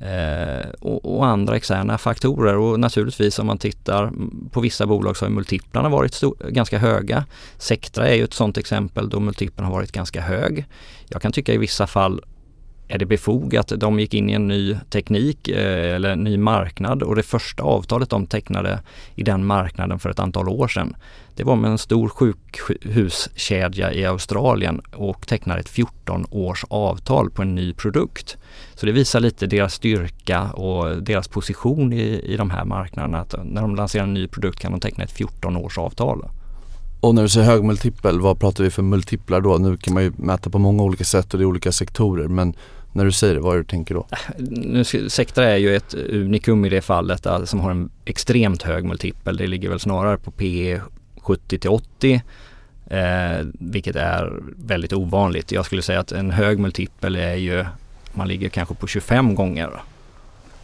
Eh, 0.04 0.70
och, 0.80 1.16
och, 1.16 1.26
andra 1.26 1.56
externa 1.56 1.98
faktorer 1.98 2.56
och 2.56 2.80
naturligtvis 2.80 3.38
om 3.38 3.46
man 3.46 3.58
tittar 3.58 4.12
på 4.50 4.60
vissa 4.60 4.86
bolag 4.86 5.16
så 5.16 5.24
har 5.24 5.30
multiplarna 5.30 5.88
varit 5.88 6.20
ganska 6.48 6.78
höga. 6.78 7.24
Sectra 7.58 8.08
är 8.08 8.14
ju 8.14 8.24
ett 8.24 8.34
sådant 8.34 8.58
exempel 8.58 9.08
då 9.08 9.20
multiplarna 9.20 9.68
har 9.68 9.74
varit 9.74 9.92
ganska 9.92 10.20
hög. 10.20 10.66
Jag 11.08 11.22
kan 11.22 11.32
tycka 11.32 11.52
i 11.52 11.58
vissa 11.58 11.86
fall 11.86 12.20
är 12.88 12.98
det 12.98 13.06
befogat. 13.06 13.72
De 13.76 14.00
gick 14.00 14.14
in 14.14 14.30
i 14.30 14.32
en 14.32 14.48
ny 14.48 14.76
teknik 14.90 15.48
eh, 15.48 15.94
eller 15.94 16.10
en 16.10 16.24
ny 16.24 16.38
marknad 16.38 17.02
och 17.02 17.16
det 17.16 17.22
första 17.22 17.62
avtalet 17.62 18.10
de 18.10 18.26
tecknade 18.26 18.80
i 19.14 19.22
den 19.22 19.46
marknaden 19.46 19.98
för 19.98 20.10
ett 20.10 20.18
antal 20.18 20.48
år 20.48 20.68
sedan 20.68 20.96
det 21.36 21.44
var 21.44 21.56
med 21.56 21.70
en 21.70 21.78
stor 21.78 22.08
sjukhuskedja 22.08 23.92
i 23.92 24.04
Australien 24.04 24.80
och 24.92 25.26
tecknade 25.26 25.60
ett 25.60 25.68
14 25.68 26.26
års 26.30 26.64
avtal 26.68 27.30
på 27.30 27.42
en 27.42 27.54
ny 27.54 27.72
produkt. 27.72 28.36
Så 28.74 28.86
det 28.86 28.92
visar 28.92 29.20
lite 29.20 29.46
deras 29.46 29.74
styrka 29.74 30.52
och 30.52 31.02
deras 31.02 31.28
position 31.28 31.92
i, 31.92 32.20
i 32.24 32.36
de 32.36 32.50
här 32.50 32.64
marknaderna. 32.64 33.18
Att 33.20 33.34
när 33.44 33.62
de 33.62 33.76
lanserar 33.76 34.02
en 34.04 34.14
ny 34.14 34.28
produkt 34.28 34.60
kan 34.60 34.72
de 34.72 34.80
teckna 34.80 35.04
ett 35.04 35.12
14 35.12 35.56
års 35.56 35.78
avtal. 35.78 36.24
Och 37.00 37.14
när 37.14 37.22
du 37.22 37.28
säger 37.28 37.46
hög 37.46 37.64
multipel, 37.64 38.20
vad 38.20 38.40
pratar 38.40 38.64
vi 38.64 38.70
för 38.70 38.82
multiplar 38.82 39.40
då? 39.40 39.58
Nu 39.58 39.76
kan 39.76 39.94
man 39.94 40.02
ju 40.02 40.12
mäta 40.16 40.50
på 40.50 40.58
många 40.58 40.82
olika 40.82 41.04
sätt 41.04 41.34
och 41.34 41.38
det 41.38 41.44
är 41.44 41.46
olika 41.46 41.72
sektorer 41.72 42.28
men 42.28 42.54
när 42.94 43.04
du 43.04 43.12
säger 43.12 43.34
det, 43.34 43.40
vad 43.40 43.52
är 43.52 43.56
det 43.56 43.62
du 43.62 43.66
tänker 43.66 43.94
då? 43.94 44.06
Nu, 44.38 44.84
Sectra 44.84 45.44
är 45.44 45.56
ju 45.56 45.76
ett 45.76 45.94
unikum 45.94 46.64
i 46.64 46.68
det 46.68 46.80
fallet 46.80 47.26
eh, 47.26 47.44
som 47.44 47.60
har 47.60 47.70
en 47.70 47.90
extremt 48.04 48.62
hög 48.62 48.84
multipel. 48.84 49.36
Det 49.36 49.46
ligger 49.46 49.68
väl 49.68 49.80
snarare 49.80 50.16
på 50.16 50.30
P 50.30 50.80
70 51.16 51.58
till 51.58 51.70
80 51.70 52.22
eh, 52.86 53.46
vilket 53.52 53.96
är 53.96 54.32
väldigt 54.56 54.92
ovanligt. 54.92 55.52
Jag 55.52 55.66
skulle 55.66 55.82
säga 55.82 56.00
att 56.00 56.12
en 56.12 56.30
hög 56.30 56.58
multipel 56.58 57.16
är 57.16 57.34
ju, 57.34 57.64
man 58.12 58.28
ligger 58.28 58.48
kanske 58.48 58.74
på 58.74 58.86
25 58.86 59.34
gånger. 59.34 59.70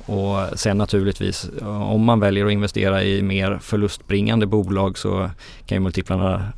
Och 0.07 0.59
sen 0.59 0.79
naturligtvis 0.79 1.51
eh, 1.61 1.91
om 1.91 2.05
man 2.05 2.21
väljer 2.21 2.47
att 2.47 2.53
investera 2.53 3.05
i 3.05 3.23
mer 3.23 3.59
förlustbringande 3.63 4.47
bolag 4.47 4.99
så 4.99 5.31
kan 5.67 5.77
ju 5.77 5.81
multiplarna 5.81 6.53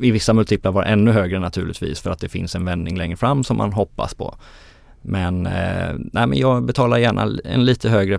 i 0.00 0.10
vissa 0.10 0.32
multiplar 0.32 0.72
vara 0.72 0.84
ännu 0.84 1.12
högre 1.12 1.38
naturligtvis 1.38 2.00
för 2.00 2.10
att 2.10 2.20
det 2.20 2.28
finns 2.28 2.54
en 2.54 2.64
vändning 2.64 2.98
längre 2.98 3.16
fram 3.16 3.44
som 3.44 3.56
man 3.56 3.72
hoppas 3.72 4.14
på. 4.14 4.34
Men, 5.02 5.46
eh, 5.46 5.94
nej, 6.12 6.26
men 6.26 6.38
jag 6.38 6.64
betalar 6.64 6.98
gärna 6.98 7.38
en 7.44 7.64
lite 7.64 7.88
högre 7.88 8.18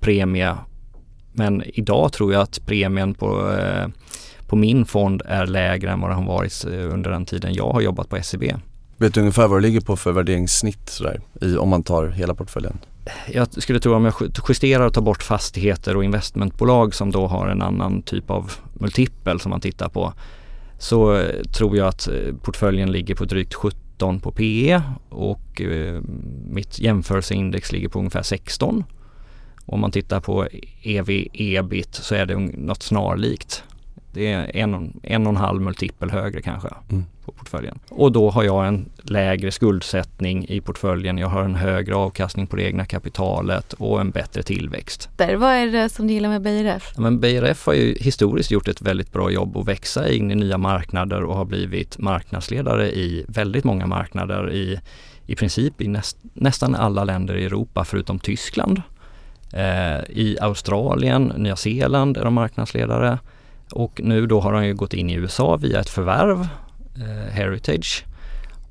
premie 0.00 0.56
men 1.32 1.62
idag 1.66 2.12
tror 2.12 2.32
jag 2.32 2.42
att 2.42 2.66
premien 2.66 3.14
på 3.14 3.50
eh, 3.50 3.86
på 4.46 4.56
min 4.56 4.84
fond 4.84 5.22
är 5.26 5.46
lägre 5.46 5.90
än 5.90 6.00
vad 6.00 6.10
den 6.10 6.18
har 6.18 6.26
varit 6.26 6.64
eh, 6.64 6.94
under 6.94 7.10
den 7.10 7.24
tiden 7.24 7.54
jag 7.54 7.72
har 7.72 7.80
jobbat 7.80 8.08
på 8.08 8.22
SEB. 8.22 8.42
Vet 8.96 9.14
du 9.14 9.20
ungefär 9.20 9.48
vad 9.48 9.58
det 9.58 9.62
ligger 9.62 9.80
på 9.80 9.96
för 9.96 10.12
värderingssnitt 10.12 10.88
sådär, 10.88 11.20
i, 11.40 11.56
om 11.56 11.68
man 11.68 11.82
tar 11.82 12.08
hela 12.08 12.34
portföljen? 12.34 12.78
Jag 13.32 13.62
skulle 13.62 13.80
tro 13.80 13.94
om 13.94 14.04
jag 14.04 14.14
justerar 14.48 14.86
och 14.86 14.94
tar 14.94 15.02
bort 15.02 15.22
fastigheter 15.22 15.96
och 15.96 16.04
investmentbolag 16.04 16.94
som 16.94 17.10
då 17.10 17.26
har 17.26 17.48
en 17.48 17.62
annan 17.62 18.02
typ 18.02 18.30
av 18.30 18.52
multipel 18.72 19.40
som 19.40 19.50
man 19.50 19.60
tittar 19.60 19.88
på 19.88 20.12
så 20.78 21.16
eh, 21.16 21.42
tror 21.42 21.76
jag 21.76 21.88
att 21.88 22.08
eh, 22.08 22.34
portföljen 22.42 22.92
ligger 22.92 23.14
på 23.14 23.24
drygt 23.24 23.54
19 24.02 24.20
på 24.20 24.32
PE 24.32 24.82
och 25.08 25.60
eh, 25.60 26.00
mitt 26.46 26.78
jämförelseindex 26.78 27.72
ligger 27.72 27.88
på 27.88 27.98
ungefär 27.98 28.22
16. 28.22 28.84
Om 29.66 29.80
man 29.80 29.90
tittar 29.90 30.20
på 30.20 30.48
EV 30.82 31.08
ebit 31.32 31.94
så 31.94 32.14
är 32.14 32.26
det 32.26 32.38
något 32.38 32.82
snarlikt. 32.82 33.64
Det 34.12 34.32
är 34.32 34.56
en, 34.56 35.00
en 35.02 35.26
och 35.26 35.32
en 35.32 35.36
halv 35.36 35.62
multipel 35.62 36.10
högre 36.10 36.42
kanske 36.42 36.68
mm. 36.90 37.04
på 37.24 37.32
portföljen. 37.32 37.78
Och 37.88 38.12
då 38.12 38.30
har 38.30 38.42
jag 38.42 38.66
en 38.66 38.90
lägre 39.02 39.50
skuldsättning 39.50 40.46
i 40.48 40.60
portföljen. 40.60 41.18
Jag 41.18 41.28
har 41.28 41.42
en 41.42 41.54
högre 41.54 41.94
avkastning 41.94 42.46
på 42.46 42.56
det 42.56 42.62
egna 42.62 42.84
kapitalet 42.84 43.72
och 43.72 44.00
en 44.00 44.10
bättre 44.10 44.42
tillväxt. 44.42 45.08
Där, 45.16 45.36
vad 45.36 45.50
är 45.50 45.66
det 45.66 45.88
som 45.88 46.06
du 46.06 46.14
gillar 46.14 46.28
med 46.28 46.42
BRF? 46.42 46.92
Ja, 46.94 47.00
men 47.00 47.20
BRF 47.20 47.66
har 47.66 47.74
ju 47.74 47.94
historiskt 48.00 48.50
gjort 48.50 48.68
ett 48.68 48.82
väldigt 48.82 49.12
bra 49.12 49.30
jobb 49.30 49.56
att 49.56 49.68
växa 49.68 50.12
in 50.12 50.30
i 50.30 50.34
nya 50.34 50.58
marknader 50.58 51.22
och 51.22 51.36
har 51.36 51.44
blivit 51.44 51.98
marknadsledare 51.98 52.90
i 52.90 53.24
väldigt 53.28 53.64
många 53.64 53.86
marknader 53.86 54.52
i, 54.52 54.80
i 55.26 55.34
princip 55.34 55.80
i 55.80 55.88
näst, 55.88 56.16
nästan 56.34 56.74
alla 56.74 57.04
länder 57.04 57.34
i 57.34 57.44
Europa 57.44 57.84
förutom 57.84 58.18
Tyskland. 58.18 58.82
Eh, 59.52 60.00
I 60.08 60.36
Australien, 60.40 61.32
Nya 61.36 61.56
Zeeland 61.56 62.16
är 62.16 62.24
de 62.24 62.34
marknadsledare. 62.34 63.18
Och 63.72 64.00
nu 64.04 64.26
då 64.26 64.40
har 64.40 64.52
han 64.52 64.66
ju 64.66 64.74
gått 64.74 64.94
in 64.94 65.10
i 65.10 65.14
USA 65.14 65.56
via 65.56 65.80
ett 65.80 65.88
förvärv, 65.88 66.48
eh, 66.96 67.32
Heritage. 67.32 68.04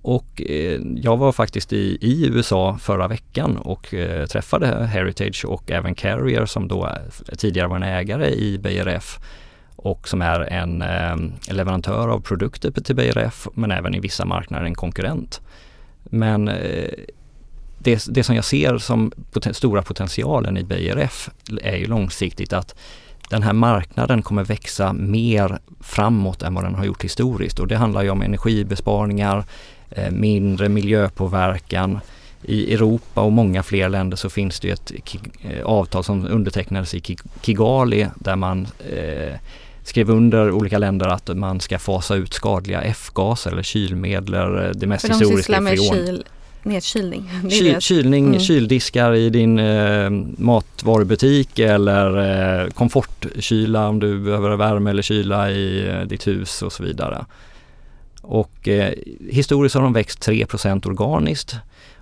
Och 0.02 0.42
eh, 0.42 0.82
jag 0.96 1.18
var 1.18 1.32
faktiskt 1.32 1.74
i, 1.74 1.98
i, 2.02 2.28
USA 2.28 2.78
förra 2.82 3.08
veckan 3.08 3.58
och 3.58 3.94
eh, 3.94 4.26
träffade 4.26 4.86
Heritage 4.86 5.46
och 5.46 5.72
även 5.72 5.96
Carrier 5.96 6.46
som 6.46 6.68
då 6.68 6.88
eh, 6.88 7.36
tidigare 7.38 7.68
var 7.68 7.76
en 7.76 7.84
ägare 7.84 8.30
i 8.30 8.58
BRF 8.58 9.20
och 9.76 10.08
som 10.08 10.22
är 10.22 10.40
en 10.40 10.82
eh, 10.82 11.16
leverantör 11.54 12.08
av 12.08 12.20
produkter 12.20 12.72
till 12.72 12.96
BRF 12.96 13.48
men 13.54 13.72
även 13.72 13.96
i 13.96 14.00
vissa 14.00 14.26
marknader 14.26 14.66
en 14.66 14.76
konkurrent. 14.76 15.42
Men 16.04 16.48
eh, 16.48 16.90
det, 17.78 18.06
det 18.10 18.24
som 18.24 18.36
jag 18.36 18.46
ser 18.46 18.78
som 18.78 19.12
poten 19.32 19.54
stora 19.54 19.82
potentialen 19.82 20.58
i 20.58 20.64
BRF 20.64 21.30
är 21.62 21.76
ju 21.76 21.86
långsiktigt 21.86 22.54
att 22.54 22.76
den 23.32 23.44
här 23.44 23.54
marknaden 23.54 24.22
kommer 24.22 24.44
växa 24.44 24.94
mer 24.94 25.60
framåt 25.80 26.42
än 26.42 26.54
vad 26.54 26.64
den 26.64 26.76
har 26.76 26.86
gjort 26.86 27.04
historiskt. 27.04 27.60
Och 27.60 27.68
det 27.68 27.78
handlar 27.78 28.04
ju 28.04 28.10
om 28.10 28.22
energibesparingar, 28.22 29.46
eh, 29.92 30.12
mindre 30.12 30.70
miljöpåverkan, 30.70 32.00
i 32.44 32.74
Europa 32.74 33.22
och 33.22 33.32
många 33.32 33.64
fler 33.64 33.90
länder 33.90 34.18
så 34.18 34.30
finns 34.30 34.60
det 34.60 34.70
ett 34.70 34.92
eh, 35.44 35.66
avtal 35.66 36.04
som 36.04 36.28
undertecknades 36.28 36.94
i 36.94 37.18
Kigali 37.42 38.08
där 38.16 38.36
man 38.36 38.68
eh, 38.90 39.34
skrev 39.84 40.10
under 40.10 40.52
olika 40.52 40.78
länder 40.78 41.08
att 41.08 41.38
man 41.38 41.60
ska 41.60 41.80
fasa 41.80 42.16
ut 42.16 42.34
skadliga 42.34 42.82
F-gaser 42.82 43.52
eller 43.52 43.64
kylmedel, 43.64 44.42
det 44.74 44.88
mest 44.88 45.08
För 45.08 45.14
historiska 45.14 45.32
de 45.32 45.38
sysslar 45.38 45.62
med 45.62 45.80
kyl, 45.80 46.24
nedkylning. 46.64 47.30
Kyl, 47.50 47.80
kylning, 47.80 48.28
mm. 48.28 48.40
kyldiskar 48.40 49.14
i 49.14 49.30
din 49.30 49.60
eh, 49.60 50.10
matvarubutik 50.38 51.60
eller 51.60 52.18
eh, 52.64 52.70
komfortkyla 52.70 53.88
om 53.88 54.00
du 54.00 54.20
behöver 54.20 54.56
värme 54.56 54.90
eller 54.90 55.02
kyla 55.02 55.52
i 55.52 55.90
eh, 55.90 56.02
ditt 56.02 56.28
hus 56.28 56.62
och 56.62 56.74
så 56.74 56.84
vidare. 56.84 57.26
Och 58.22 58.68
eh, 58.68 58.94
historiskt 59.30 59.76
har 59.76 59.82
de 59.82 59.94
växt 59.94 60.28
3% 60.28 60.88
organiskt 60.88 61.56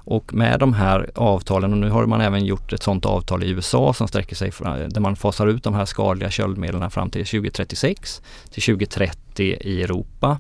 och 0.10 0.34
med 0.34 0.60
de 0.60 0.74
här 0.74 1.10
avtalen, 1.16 1.72
och 1.72 1.78
nu 1.78 1.90
har 1.90 2.06
man 2.06 2.22
även 2.22 2.46
gjort 2.46 2.74
ett 2.74 2.84
sådant 2.84 3.06
avtal 3.06 3.44
i 3.44 3.50
USA 3.50 3.94
som 3.94 4.08
sträcker 4.08 4.36
sig 4.36 4.52
fram, 4.52 4.90
där 4.90 5.02
man 5.02 5.16
fasar 5.16 5.48
ut 5.48 5.64
de 5.64 5.74
här 5.74 5.86
skadliga 5.86 6.30
köldmedlen 6.30 6.92
fram 6.92 7.10
till 7.10 7.26
2036 7.26 8.22
till 8.52 8.64
2030 8.64 9.58
i 9.62 9.84
Europa. 9.84 10.40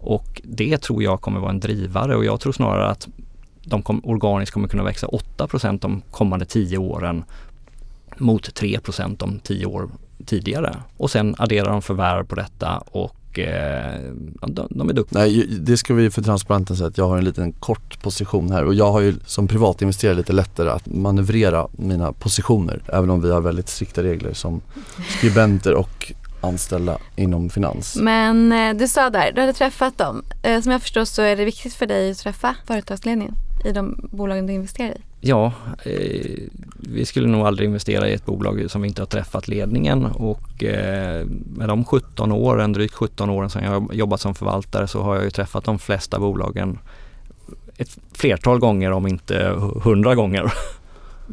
Och 0.00 0.40
det 0.44 0.78
tror 0.78 1.02
jag 1.02 1.20
kommer 1.20 1.40
vara 1.40 1.50
en 1.50 1.60
drivare 1.60 2.16
och 2.16 2.24
jag 2.24 2.40
tror 2.40 2.52
snarare 2.52 2.86
att 2.86 3.08
de 3.64 3.82
kom, 3.82 4.00
organiskt 4.04 4.52
kommer 4.52 4.68
kunna 4.68 4.84
växa 4.84 5.06
8% 5.06 5.78
de 5.80 6.02
kommande 6.10 6.44
10 6.44 6.78
åren 6.78 7.24
mot 8.18 8.60
3% 8.60 9.16
de 9.18 9.38
10 9.38 9.66
år 9.66 9.88
tidigare. 10.26 10.76
Och 10.96 11.10
sen 11.10 11.34
adderar 11.38 11.70
de 11.70 11.82
förvärv 11.82 12.24
på 12.24 12.34
detta 12.34 12.78
och 12.78 13.16
och 13.32 13.38
eh, 13.38 14.00
de, 14.40 14.68
de, 14.70 14.88
är 14.88 14.92
duktiga. 14.92 15.20
Nej, 15.20 15.46
det 15.46 15.76
ska 15.76 15.94
vi 15.94 16.10
för 16.10 16.22
transparenten 16.22 16.76
säga 16.76 16.88
att 16.88 16.98
jag 16.98 17.08
har 17.08 17.18
en 17.18 17.24
liten 17.24 17.52
kort 17.52 18.02
position 18.02 18.50
här 18.50 18.64
och 18.64 18.74
jag 18.74 18.92
har 18.92 19.00
ju 19.00 19.14
som 19.26 19.48
privatinvesterare 19.48 20.14
lite 20.14 20.32
lättare 20.32 20.70
att 20.70 20.86
manövrera 20.86 21.68
mina 21.72 22.12
positioner 22.12 22.82
även 22.92 23.10
om 23.10 23.22
vi 23.22 23.30
har 23.30 23.40
väldigt 23.40 23.68
strikta 23.68 24.02
regler 24.02 24.32
som 24.32 24.60
skribenter 25.18 25.74
och 25.74 26.12
anställda 26.40 26.98
inom 27.16 27.50
finans. 27.50 27.96
Men 27.96 28.52
eh, 28.52 28.74
du 28.74 28.88
sa 28.88 29.10
där, 29.10 29.32
du 29.32 29.40
hade 29.40 29.52
träffat 29.52 29.98
dem. 29.98 30.24
Eh, 30.42 30.60
som 30.60 30.72
jag 30.72 30.82
förstår 30.82 31.04
så 31.04 31.22
är 31.22 31.36
det 31.36 31.44
viktigt 31.44 31.74
för 31.74 31.86
dig 31.86 32.10
att 32.10 32.18
träffa 32.18 32.56
företagsledningen 32.66 33.34
i 33.64 33.72
de 33.72 34.08
bolagen 34.10 34.46
du 34.46 34.52
investerar 34.52 34.90
i. 34.90 35.00
Ja, 35.20 35.52
eh, 35.84 36.48
vi 36.78 37.04
skulle 37.06 37.28
nog 37.28 37.46
aldrig 37.46 37.66
investera 37.66 38.08
i 38.08 38.12
ett 38.12 38.26
bolag 38.26 38.70
som 38.70 38.82
vi 38.82 38.88
inte 38.88 39.02
har 39.02 39.06
träffat 39.06 39.48
ledningen 39.48 40.06
och 40.06 40.64
eh, 40.64 41.26
med 41.56 41.68
de 41.68 41.84
17 41.84 42.32
åren, 42.32 42.72
drygt 42.72 42.94
17 42.94 43.30
åren 43.30 43.50
som 43.50 43.62
jag 43.62 43.70
har 43.70 43.92
jobbat 43.92 44.20
som 44.20 44.34
förvaltare 44.34 44.86
så 44.86 45.02
har 45.02 45.14
jag 45.14 45.24
ju 45.24 45.30
träffat 45.30 45.64
de 45.64 45.78
flesta 45.78 46.18
bolagen 46.18 46.78
ett 47.76 47.98
flertal 48.12 48.58
gånger 48.58 48.90
om 48.90 49.06
inte 49.06 49.54
hundra 49.82 50.14
gånger. 50.14 50.52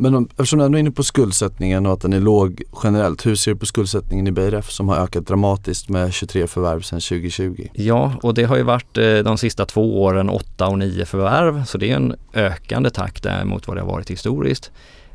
Men 0.01 0.15
om, 0.15 0.29
eftersom 0.31 0.59
du 0.59 0.65
ändå 0.65 0.77
är 0.77 0.79
inne 0.79 0.91
på 0.91 1.03
skuldsättningen 1.03 1.85
och 1.85 1.93
att 1.93 2.01
den 2.01 2.13
är 2.13 2.19
låg 2.19 2.63
generellt, 2.83 3.25
hur 3.25 3.35
ser 3.35 3.51
du 3.51 3.57
på 3.57 3.65
skuldsättningen 3.65 4.27
i 4.27 4.31
BRF 4.31 4.69
som 4.71 4.89
har 4.89 4.95
ökat 4.95 5.27
dramatiskt 5.27 5.89
med 5.89 6.13
23 6.13 6.47
förvärv 6.47 6.81
sedan 6.81 6.99
2020? 6.99 7.67
Ja, 7.73 8.13
och 8.21 8.33
det 8.33 8.43
har 8.43 8.57
ju 8.57 8.63
varit 8.63 8.97
eh, 8.97 9.17
de 9.17 9.37
sista 9.37 9.65
två 9.65 10.03
åren 10.03 10.29
8 10.29 10.67
och 10.67 10.79
9 10.79 11.05
förvärv, 11.05 11.65
så 11.65 11.77
det 11.77 11.91
är 11.91 11.95
en 11.95 12.15
ökande 12.33 12.89
takt 12.89 13.25
mot 13.43 13.67
vad 13.67 13.77
det 13.77 13.81
har 13.81 13.87
varit 13.87 14.11
historiskt. 14.11 14.71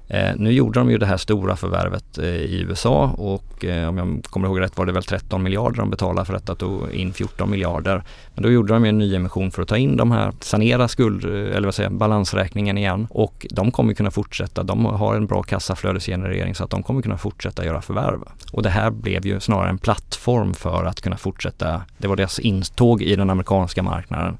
Eh, 0.08 0.32
nu 0.36 0.52
gjorde 0.52 0.80
de 0.80 0.90
ju 0.90 0.98
det 0.98 1.06
här 1.06 1.16
stora 1.16 1.56
förvärvet 1.56 2.18
eh, 2.18 2.24
i 2.24 2.60
USA 2.68 3.14
och 3.18 3.64
eh, 3.64 3.88
om 3.88 3.98
jag 3.98 4.24
kommer 4.24 4.48
ihåg 4.48 4.60
rätt 4.60 4.78
var 4.78 4.86
det 4.86 4.92
väl 4.92 5.02
13 5.02 5.42
miljarder 5.42 5.76
de 5.76 5.90
betalade 5.90 6.26
för 6.26 6.32
detta, 6.32 6.54
tog 6.54 6.90
in 6.92 7.12
14 7.12 7.50
miljarder. 7.50 8.02
Men 8.34 8.42
då 8.42 8.50
gjorde 8.50 8.72
de 8.72 8.84
en 8.84 8.98
ny 8.98 9.14
emission 9.14 9.50
för 9.50 9.62
att 9.62 9.68
ta 9.68 9.76
in 9.76 9.96
de 9.96 10.10
här, 10.10 10.32
sanera 10.40 10.88
skuld, 10.88 11.24
eh, 11.24 11.56
eller 11.56 11.64
vad 11.64 11.74
säger 11.74 11.90
balansräkningen 11.90 12.78
igen 12.78 13.06
och 13.10 13.46
de 13.50 13.70
kommer 13.70 13.94
kunna 13.94 14.10
fortsätta. 14.10 14.62
De 14.62 14.84
har 14.84 15.14
en 15.14 15.26
bra 15.26 15.42
kassaflödesgenerering 15.42 16.54
så 16.54 16.64
att 16.64 16.70
de 16.70 16.82
kommer 16.82 17.02
kunna 17.02 17.18
fortsätta 17.18 17.64
göra 17.64 17.82
förvärv. 17.82 18.20
Och 18.52 18.62
det 18.62 18.70
här 18.70 18.90
blev 18.90 19.26
ju 19.26 19.40
snarare 19.40 19.70
en 19.70 19.78
plattform 19.78 20.54
för 20.54 20.84
att 20.84 21.00
kunna 21.00 21.16
fortsätta. 21.16 21.82
Det 21.98 22.08
var 22.08 22.16
deras 22.16 22.38
intåg 22.38 23.02
i 23.02 23.16
den 23.16 23.30
amerikanska 23.30 23.82
marknaden 23.82 24.38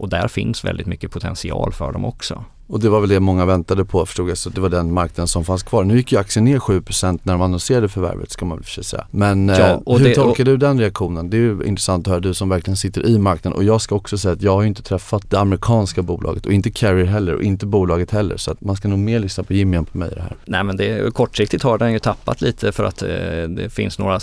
och 0.00 0.08
där 0.08 0.28
finns 0.28 0.64
väldigt 0.64 0.86
mycket 0.86 1.10
potential 1.10 1.72
för 1.72 1.92
dem 1.92 2.04
också. 2.04 2.44
Och 2.70 2.80
det 2.80 2.88
var 2.88 3.00
väl 3.00 3.08
det 3.08 3.20
många 3.20 3.44
väntade 3.44 3.84
på 3.84 4.06
förstod 4.06 4.30
jag, 4.30 4.38
så 4.38 4.50
det 4.50 4.60
var 4.60 4.68
den 4.68 4.92
marknaden 4.92 5.28
som 5.28 5.44
fanns 5.44 5.62
kvar. 5.62 5.84
Nu 5.84 5.96
gick 5.96 6.12
ju 6.12 6.18
aktien 6.18 6.44
ner 6.44 6.58
7% 6.58 7.20
när 7.22 7.32
de 7.32 7.42
annonserade 7.42 7.88
förvärvet 7.88 8.30
ska 8.30 8.44
man 8.44 8.58
väl 8.58 8.64
för 8.64 8.82
säga. 8.82 9.06
Men 9.10 9.48
ja, 9.48 9.54
eh, 9.56 9.80
hur 9.86 10.04
det, 10.04 10.14
tolkar 10.14 10.44
du 10.44 10.56
den 10.56 10.80
reaktionen? 10.80 11.30
Det 11.30 11.36
är 11.36 11.40
ju 11.40 11.62
intressant 11.64 12.06
att 12.06 12.10
höra, 12.10 12.20
du 12.20 12.34
som 12.34 12.48
verkligen 12.48 12.76
sitter 12.76 13.06
i 13.06 13.18
marknaden. 13.18 13.58
Och 13.58 13.64
jag 13.64 13.80
ska 13.80 13.94
också 13.94 14.18
säga 14.18 14.32
att 14.32 14.42
jag 14.42 14.54
har 14.54 14.62
ju 14.62 14.68
inte 14.68 14.82
träffat 14.82 15.30
det 15.30 15.38
amerikanska 15.38 16.02
bolaget 16.02 16.46
och 16.46 16.52
inte 16.52 16.70
Carrier 16.70 17.06
heller 17.06 17.34
och 17.34 17.42
inte 17.42 17.66
bolaget 17.66 18.10
heller. 18.10 18.36
Så 18.36 18.50
att 18.50 18.60
man 18.60 18.76
ska 18.76 18.88
nog 18.88 18.98
mer 18.98 19.18
lyssna 19.18 19.44
på 19.44 19.54
Jimmy 19.54 19.76
än 19.76 19.84
på 19.84 19.98
mig 19.98 20.10
det 20.14 20.22
här. 20.22 20.36
Nej 20.44 20.64
men 20.64 20.76
det, 20.76 21.14
kortsiktigt 21.14 21.62
har 21.62 21.78
den 21.78 21.92
ju 21.92 21.98
tappat 21.98 22.40
lite 22.40 22.72
för 22.72 22.84
att 22.84 23.02
eh, 23.02 23.08
det 23.48 23.72
finns 23.72 23.98
några 23.98 24.14
eh, 24.14 24.20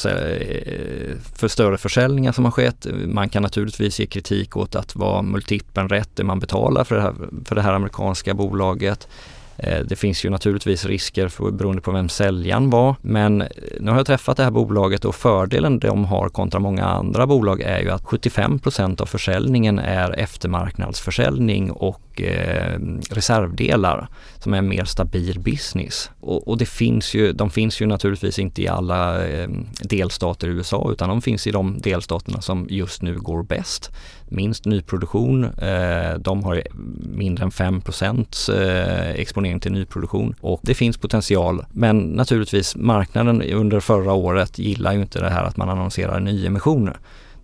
för 1.35 1.47
större 1.47 1.77
försäljningar 1.77 2.31
som 2.31 2.45
har 2.45 2.51
skett. 2.51 2.87
Man 3.05 3.29
kan 3.29 3.43
naturligtvis 3.43 3.99
ge 3.99 4.05
kritik 4.05 4.57
åt 4.57 4.75
att 4.75 4.95
vara 4.95 5.21
multipeln 5.21 5.89
rätt 5.89 6.09
det 6.13 6.23
man 6.23 6.39
betalar 6.39 6.83
för 6.83 6.95
det 6.95 7.01
här, 7.01 7.13
för 7.45 7.55
det 7.55 7.61
här 7.61 7.73
amerikanska 7.73 8.36
bolaget. 8.37 9.07
Eh, 9.57 9.79
det 9.79 9.95
finns 9.95 10.25
ju 10.25 10.29
naturligtvis 10.29 10.85
risker 10.85 11.27
för, 11.27 11.51
beroende 11.51 11.81
på 11.81 11.91
vem 11.91 12.09
säljaren 12.09 12.69
var. 12.69 12.95
Men 13.01 13.41
eh, 13.41 13.47
nu 13.79 13.91
har 13.91 13.97
jag 13.97 14.05
träffat 14.05 14.37
det 14.37 14.43
här 14.43 14.51
bolaget 14.51 15.05
och 15.05 15.15
fördelen 15.15 15.79
de 15.79 16.05
har 16.05 16.29
kontra 16.29 16.59
många 16.59 16.85
andra 16.85 17.27
bolag 17.27 17.61
är 17.61 17.79
ju 17.79 17.89
att 17.89 18.03
75% 18.03 19.01
av 19.01 19.05
försäljningen 19.05 19.79
är 19.79 20.19
eftermarknadsförsäljning 20.19 21.71
och 21.71 22.21
eh, 22.21 22.79
reservdelar 23.09 24.07
med 24.47 24.57
en 24.57 24.67
mer 24.67 24.83
stabil 24.83 25.39
business. 25.39 26.11
Och, 26.19 26.47
och, 26.47 26.57
det 26.57 26.65
finns 26.65 27.13
ju, 27.13 27.33
de 27.33 27.49
finns 27.49 27.81
ju 27.81 27.85
naturligtvis 27.85 28.39
inte 28.39 28.61
i 28.61 28.67
alla 28.67 29.27
eh, 29.27 29.49
delstater 29.81 30.47
i 30.47 30.51
USA 30.51 30.89
utan 30.91 31.09
de 31.09 31.21
finns 31.21 31.47
i 31.47 31.51
de 31.51 31.77
delstaterna 31.79 32.41
som 32.41 32.67
just 32.69 33.01
nu 33.01 33.15
går 33.15 33.43
bäst 33.43 33.91
minst 34.29 34.65
nyproduktion. 34.65 35.43
Eh, 35.43 36.17
de 36.19 36.43
har 36.43 36.63
mindre 37.15 37.43
än 37.43 37.51
5 37.51 37.81
eh, 38.53 39.09
exponering 39.09 39.59
till 39.59 39.71
nyproduktion 39.71 40.35
och 40.41 40.59
det 40.63 40.73
finns 40.73 40.97
potential. 40.97 41.65
Men 41.71 41.99
naturligtvis 41.99 42.75
marknaden 42.75 43.41
under 43.41 43.79
förra 43.79 44.13
året 44.13 44.59
gillar 44.59 44.93
ju 44.93 45.01
inte 45.01 45.19
det 45.19 45.29
här 45.29 45.43
att 45.43 45.57
man 45.57 45.69
annonserar 45.69 46.19
nyemissioner. 46.19 46.97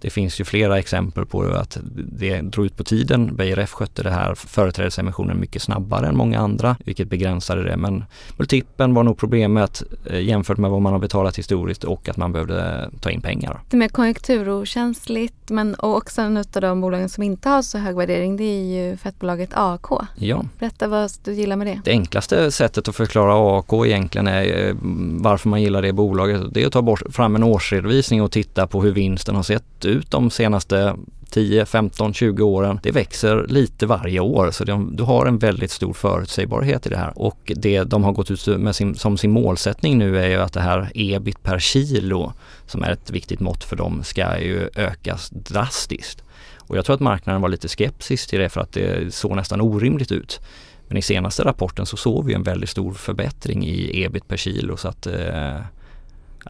Det 0.04 0.10
finns 0.10 0.40
ju 0.40 0.44
flera 0.44 0.80
exempel 0.80 1.26
på 1.26 1.44
att 1.44 1.78
det 1.96 2.42
drog 2.42 2.66
ut 2.66 2.78
på 2.78 2.84
tiden. 2.84 3.36
Beijer 3.36 3.58
F 3.58 3.72
skötte 3.72 4.04
det 4.04 4.10
här 4.10 4.36
företrädesemissionen 4.36 5.40
mycket 5.40 5.62
snabbare 5.62 6.08
än 6.08 6.18
många 6.18 6.40
andra, 6.40 6.76
vilket 6.86 7.10
begränsade 7.10 7.64
det. 7.64 7.78
Men 7.78 8.04
multipeln 8.38 8.94
var 8.94 9.04
nog 9.04 9.18
problemet 9.18 9.84
eh, 10.06 10.20
jämfört 10.20 10.58
med 10.58 10.72
vad 10.72 10.82
man 10.82 10.94
har 10.94 11.00
betalat 11.00 11.38
historiskt 11.38 11.84
och 11.84 12.10
att 12.10 12.18
man 12.18 12.32
behövde 12.32 12.90
ta 13.02 13.10
in 13.12 13.22
pengar. 13.22 13.62
Det 13.70 13.76
är 13.76 13.80
mer 13.80 13.88
konjunkturokänsligt 13.88 15.50
men 15.50 15.76
och 15.76 15.98
också 15.98 16.22
en 16.22 16.38
av 16.38 16.46
de 16.62 16.82
bolagen 16.82 17.10
som 17.10 17.24
inte 17.24 17.50
har 17.50 17.62
så 17.62 17.78
hög 17.78 17.96
värdering 17.96 18.38
det 18.38 18.44
är 18.44 18.64
ju 18.64 18.98
fettbolaget 18.98 19.50
AK. 19.54 19.88
Ja. 20.16 20.46
Berätta 20.60 20.88
vad 20.88 21.12
du 21.24 21.34
gillar 21.34 21.56
med 21.56 21.68
det. 21.68 21.82
Det 21.84 21.92
enklaste 21.92 22.52
sättet 22.52 22.88
att 22.88 22.96
förklara 22.96 23.60
AK 23.60 23.86
egentligen 23.86 24.28
är 24.28 24.68
eh, 24.68 24.76
varför 25.22 25.50
man 25.50 25.62
gillar 25.62 25.82
det 25.82 25.94
bolaget. 25.94 26.42
Det 26.52 26.64
är 26.64 26.68
att 26.68 26.74
ta 26.74 26.82
bort, 26.82 27.02
fram 27.10 27.36
en 27.36 27.44
årsredovisning 27.44 28.22
och 28.22 28.32
titta 28.32 28.68
på 28.68 28.82
hur 28.82 28.92
vinsten 28.92 29.36
har 29.36 29.44
sett 29.44 29.86
ut 29.86 29.93
de 30.10 30.30
senaste 30.30 30.96
10, 31.34 31.66
15, 31.66 32.14
20 32.14 32.44
åren. 32.44 32.80
Det 32.84 32.92
växer 32.92 33.46
lite 33.48 33.86
varje 33.86 34.20
år 34.20 34.52
så 34.52 34.64
de, 34.64 34.96
du 34.96 35.04
har 35.04 35.26
en 35.26 35.38
väldigt 35.38 35.72
stor 35.72 35.94
förutsägbarhet 35.94 36.86
i 36.86 36.90
det 36.90 36.98
här. 36.98 37.14
Och 37.16 37.52
det 37.56 37.84
de 37.84 38.04
har 38.04 38.12
gått 38.12 38.32
ut 38.32 38.48
med 38.48 38.76
sin, 38.76 38.96
som 38.96 39.18
sin 39.18 39.32
målsättning 39.32 39.98
nu 39.98 40.20
är 40.20 40.28
ju 40.28 40.38
att 40.38 40.54
det 40.54 40.62
här 40.62 40.92
ebit 40.96 41.44
per 41.44 41.60
kilo 41.60 42.34
som 42.66 42.84
är 42.84 42.92
ett 42.92 43.12
viktigt 43.12 43.40
mått 43.40 43.64
för 43.64 43.76
dem 43.76 44.04
ska 44.04 44.40
ju 44.40 44.70
ökas 44.76 45.30
drastiskt. 45.30 46.24
Och 46.58 46.78
jag 46.78 46.86
tror 46.86 46.94
att 46.94 47.02
marknaden 47.02 47.42
var 47.42 47.50
lite 47.50 47.70
skeptisk 47.70 48.30
till 48.30 48.40
det 48.40 48.50
för 48.50 48.62
att 48.62 48.72
det 48.72 49.14
såg 49.14 49.36
nästan 49.36 49.62
orimligt 49.62 50.12
ut. 50.12 50.40
Men 50.88 50.98
i 50.98 51.02
senaste 51.02 51.44
rapporten 51.44 51.86
så 51.86 51.98
såg 51.98 52.26
vi 52.26 52.34
en 52.34 52.44
väldigt 52.44 52.70
stor 52.70 52.94
förbättring 52.94 53.66
i 53.66 54.04
ebit 54.04 54.28
per 54.28 54.38
kilo 54.38 54.78
så 54.78 54.88
att 54.88 55.08
eh, 55.08 55.58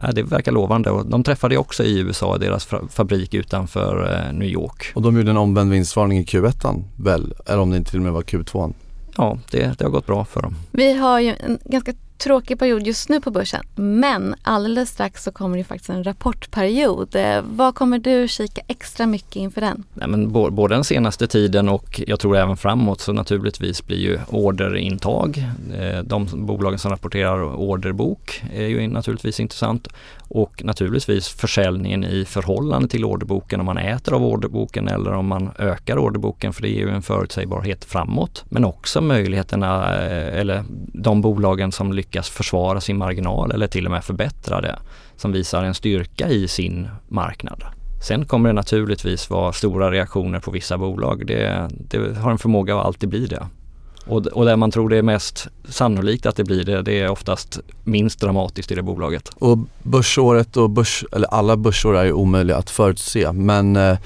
Ja, 0.02 0.12
det 0.12 0.22
verkar 0.22 0.52
lovande 0.52 0.90
och 0.90 1.06
de 1.06 1.22
träffade 1.22 1.56
också 1.56 1.84
i 1.84 1.98
USA, 1.98 2.38
deras 2.38 2.68
fabrik 2.90 3.34
utanför 3.34 4.12
eh, 4.12 4.32
New 4.32 4.48
York. 4.48 4.92
Och 4.94 5.02
de 5.02 5.16
gjorde 5.16 5.30
en 5.30 5.36
omvänd 5.36 5.70
vinstvarning 5.70 6.18
i 6.18 6.24
Q1 6.24 6.84
väl? 6.96 7.34
Eller 7.46 7.58
om 7.58 7.70
det 7.70 7.76
inte 7.76 7.90
till 7.90 7.98
och 7.98 8.04
med 8.04 8.12
var 8.12 8.22
Q2? 8.22 8.74
Ja, 9.16 9.38
det, 9.50 9.78
det 9.78 9.84
har 9.84 9.90
gått 9.90 10.06
bra 10.06 10.24
för 10.24 10.42
dem. 10.42 10.54
Vi 10.70 10.92
har 10.92 11.20
ju 11.20 11.34
en 11.40 11.58
ganska 11.64 11.92
tråkig 12.18 12.58
period 12.58 12.86
just 12.86 13.08
nu 13.08 13.20
på 13.20 13.30
börsen. 13.30 13.64
Men 13.74 14.34
alldeles 14.42 14.90
strax 14.90 15.24
så 15.24 15.32
kommer 15.32 15.58
det 15.58 15.64
faktiskt 15.64 15.90
en 15.90 16.04
rapportperiod. 16.04 17.16
Eh, 17.16 17.42
vad 17.42 17.74
kommer 17.74 17.98
du 17.98 18.28
kika 18.28 18.60
extra 18.68 19.06
mycket 19.06 19.36
inför 19.36 19.60
den? 19.60 19.84
Nej, 19.94 20.08
men 20.08 20.32
både 20.32 20.74
den 20.74 20.84
senaste 20.84 21.26
tiden 21.26 21.68
och 21.68 22.02
jag 22.06 22.20
tror 22.20 22.36
även 22.36 22.56
framåt 22.56 23.00
så 23.00 23.12
naturligtvis 23.12 23.86
blir 23.86 23.98
ju 23.98 24.18
orderintag. 24.28 25.44
Eh, 25.78 26.02
de 26.02 26.46
bolagen 26.46 26.78
som 26.78 26.90
rapporterar 26.90 27.42
orderbok 27.42 28.42
är 28.54 28.66
ju 28.66 28.88
naturligtvis 28.88 29.40
intressant 29.40 29.88
och 30.28 30.64
naturligtvis 30.64 31.28
försäljningen 31.28 32.04
i 32.04 32.24
förhållande 32.24 32.88
till 32.88 33.04
orderboken 33.04 33.60
om 33.60 33.66
man 33.66 33.78
äter 33.78 34.14
av 34.14 34.24
orderboken 34.24 34.88
eller 34.88 35.12
om 35.12 35.26
man 35.26 35.50
ökar 35.58 35.98
orderboken 35.98 36.52
för 36.52 36.62
det 36.62 36.68
ger 36.68 36.80
ju 36.80 36.90
en 36.90 37.02
förutsägbarhet 37.02 37.84
framåt. 37.84 38.44
Men 38.48 38.64
också 38.64 39.00
möjligheterna 39.00 39.96
eh, 40.04 40.40
eller 40.40 40.64
de 40.92 41.20
bolagen 41.20 41.72
som 41.72 41.92
lyckas 41.92 42.28
försvara 42.28 42.80
sin 42.80 42.98
marginal 42.98 43.52
eller 43.52 43.66
till 43.66 43.84
och 43.84 43.90
med 43.90 44.04
förbättra 44.04 44.60
det 44.60 44.78
som 45.16 45.32
visar 45.32 45.64
en 45.64 45.74
styrka 45.74 46.28
i 46.28 46.48
sin 46.48 46.88
marknad. 47.08 47.64
Sen 48.08 48.24
kommer 48.24 48.48
det 48.48 48.52
naturligtvis 48.52 49.30
vara 49.30 49.52
stora 49.52 49.90
reaktioner 49.90 50.40
på 50.40 50.50
vissa 50.50 50.78
bolag. 50.78 51.26
Det, 51.26 51.68
det 51.70 52.18
har 52.18 52.30
en 52.30 52.38
förmåga 52.38 52.76
att 52.76 52.86
alltid 52.86 53.08
bli 53.08 53.26
det. 53.26 53.46
Och, 54.06 54.26
och 54.26 54.44
där 54.44 54.56
man 54.56 54.70
tror 54.70 54.88
det 54.88 54.96
är 54.96 55.02
mest 55.02 55.48
sannolikt 55.68 56.26
att 56.26 56.36
det 56.36 56.44
blir 56.44 56.64
det, 56.64 56.82
det 56.82 57.00
är 57.00 57.10
oftast 57.10 57.60
minst 57.84 58.20
dramatiskt 58.20 58.72
i 58.72 58.74
det 58.74 58.82
bolaget. 58.82 59.28
Och 59.38 59.58
börsåret 59.82 60.56
och 60.56 60.70
börs, 60.70 61.04
eller 61.12 61.28
alla 61.28 61.56
börsår 61.56 61.96
är 61.96 62.04
ju 62.04 62.12
omöjliga 62.12 62.56
att 62.56 62.70
förutse 62.70 63.32
men 63.32 63.76
eh, 63.76 63.98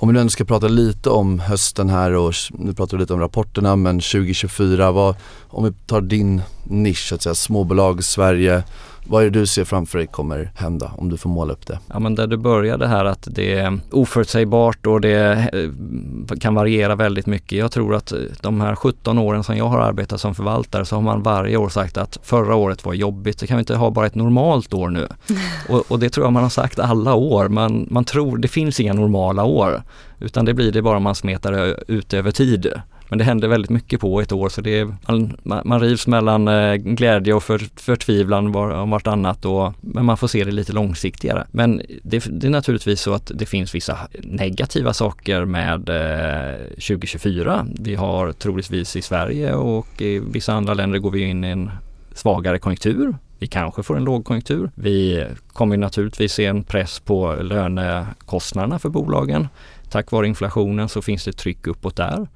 om 0.00 0.08
vi 0.08 0.12
nu 0.12 0.20
ändå 0.20 0.30
ska 0.30 0.44
prata 0.44 0.68
lite 0.68 1.10
om 1.10 1.40
hösten 1.40 1.88
här 1.88 2.12
och 2.12 2.34
nu 2.50 2.74
pratar 2.74 2.96
vi 2.96 3.02
lite 3.02 3.12
om 3.12 3.20
rapporterna 3.20 3.76
men 3.76 4.00
2024, 4.00 4.92
vad, 4.92 5.14
om 5.48 5.64
vi 5.64 5.72
tar 5.86 6.00
din 6.00 6.42
nisch 6.64 7.08
så 7.08 7.14
att 7.14 7.22
säga, 7.22 7.34
småbolag, 7.34 8.04
Sverige, 8.04 8.62
vad 9.10 9.22
är 9.22 9.30
det 9.30 9.40
du 9.40 9.46
ser 9.46 9.64
framför 9.64 9.98
dig 9.98 10.06
kommer 10.06 10.50
hända 10.54 10.90
om 10.96 11.08
du 11.08 11.16
får 11.16 11.30
måla 11.30 11.52
upp 11.52 11.66
det? 11.66 11.78
Ja 11.86 11.98
men 11.98 12.14
där 12.14 12.26
du 12.26 12.36
började 12.36 12.86
här 12.86 13.04
att 13.04 13.28
det 13.30 13.54
är 13.58 13.80
oförutsägbart 13.90 14.86
och 14.86 15.00
det 15.00 15.48
eh, 15.52 16.38
kan 16.38 16.54
variera 16.54 16.94
väldigt 16.94 17.26
mycket. 17.26 17.58
Jag 17.58 17.72
tror 17.72 17.94
att 17.94 18.12
de 18.40 18.60
här 18.60 18.74
17 18.74 19.18
åren 19.18 19.44
som 19.44 19.56
jag 19.56 19.64
har 19.64 19.78
arbetat 19.78 20.20
som 20.20 20.34
förvaltare 20.34 20.84
så 20.84 20.96
har 20.96 21.02
man 21.02 21.22
varje 21.22 21.56
år 21.56 21.68
sagt 21.68 21.96
att 21.96 22.18
förra 22.22 22.54
året 22.54 22.84
var 22.84 22.94
jobbigt, 22.94 23.38
det 23.38 23.46
kan 23.46 23.56
vi 23.56 23.60
inte 23.60 23.76
ha 23.76 23.90
bara 23.90 24.06
ett 24.06 24.14
normalt 24.14 24.74
år 24.74 24.88
nu. 24.88 25.08
Och, 25.68 25.90
och 25.90 25.98
det 25.98 26.10
tror 26.10 26.26
jag 26.26 26.32
man 26.32 26.42
har 26.42 26.50
sagt 26.50 26.78
alla 26.78 27.14
år. 27.14 27.48
Man, 27.48 27.86
man 27.90 28.04
tror, 28.04 28.38
det 28.38 28.48
finns 28.48 28.80
inga 28.80 28.92
normala 28.92 29.44
år 29.44 29.82
utan 30.20 30.44
det 30.44 30.54
blir 30.54 30.72
det 30.72 30.82
bara 30.82 30.98
man 30.98 31.14
smetar 31.14 31.76
ut 31.90 32.14
över 32.14 32.30
tid. 32.30 32.72
Men 33.10 33.18
det 33.18 33.24
händer 33.24 33.48
väldigt 33.48 33.70
mycket 33.70 34.00
på 34.00 34.20
ett 34.20 34.32
år 34.32 34.48
så 34.48 34.60
det 34.60 34.78
är, 34.78 34.96
man, 35.42 35.62
man 35.64 35.80
rivs 35.80 36.06
mellan 36.06 36.48
eh, 36.48 36.74
glädje 36.74 37.34
och 37.34 37.42
för, 37.42 37.62
förtvivlan 37.76 38.52
var, 38.52 38.70
om 38.70 38.90
vartannat 38.90 39.44
och, 39.44 39.74
men 39.80 40.04
man 40.04 40.16
får 40.16 40.28
se 40.28 40.44
det 40.44 40.50
lite 40.50 40.72
långsiktigare. 40.72 41.46
Men 41.50 41.82
det, 42.02 42.24
det, 42.30 42.46
är 42.46 42.50
naturligtvis 42.50 43.00
så 43.00 43.14
att 43.14 43.30
det 43.34 43.46
finns 43.46 43.74
vissa 43.74 43.98
negativa 44.22 44.92
saker 44.92 45.44
med 45.44 45.88
eh, 45.88 46.58
2024. 46.58 47.66
Vi 47.80 47.94
har 47.94 48.32
troligtvis 48.32 48.96
i 48.96 49.02
Sverige 49.02 49.54
och 49.54 50.02
i 50.02 50.18
vissa 50.18 50.52
andra 50.52 50.74
länder 50.74 50.98
går 50.98 51.10
vi 51.10 51.20
in 51.20 51.44
i 51.44 51.48
en 51.48 51.70
svagare 52.14 52.58
konjunktur. 52.58 53.14
Vi 53.38 53.46
kanske 53.46 53.82
får 53.82 53.96
en 53.96 54.04
lågkonjunktur. 54.04 54.70
Vi 54.74 55.26
kommer 55.52 55.76
naturligtvis 55.76 56.32
se 56.32 56.46
en 56.46 56.64
press 56.64 57.00
på 57.00 57.34
lönekostnaderna 57.34 58.78
för 58.78 58.88
bolagen. 58.88 59.48
Tack 59.90 60.10
vare 60.10 60.26
inflationen 60.26 60.88
så 60.88 61.02
finns 61.02 61.24
det 61.24 61.32
tryck 61.32 61.66
uppåt 61.66 61.96
där. 61.96 62.26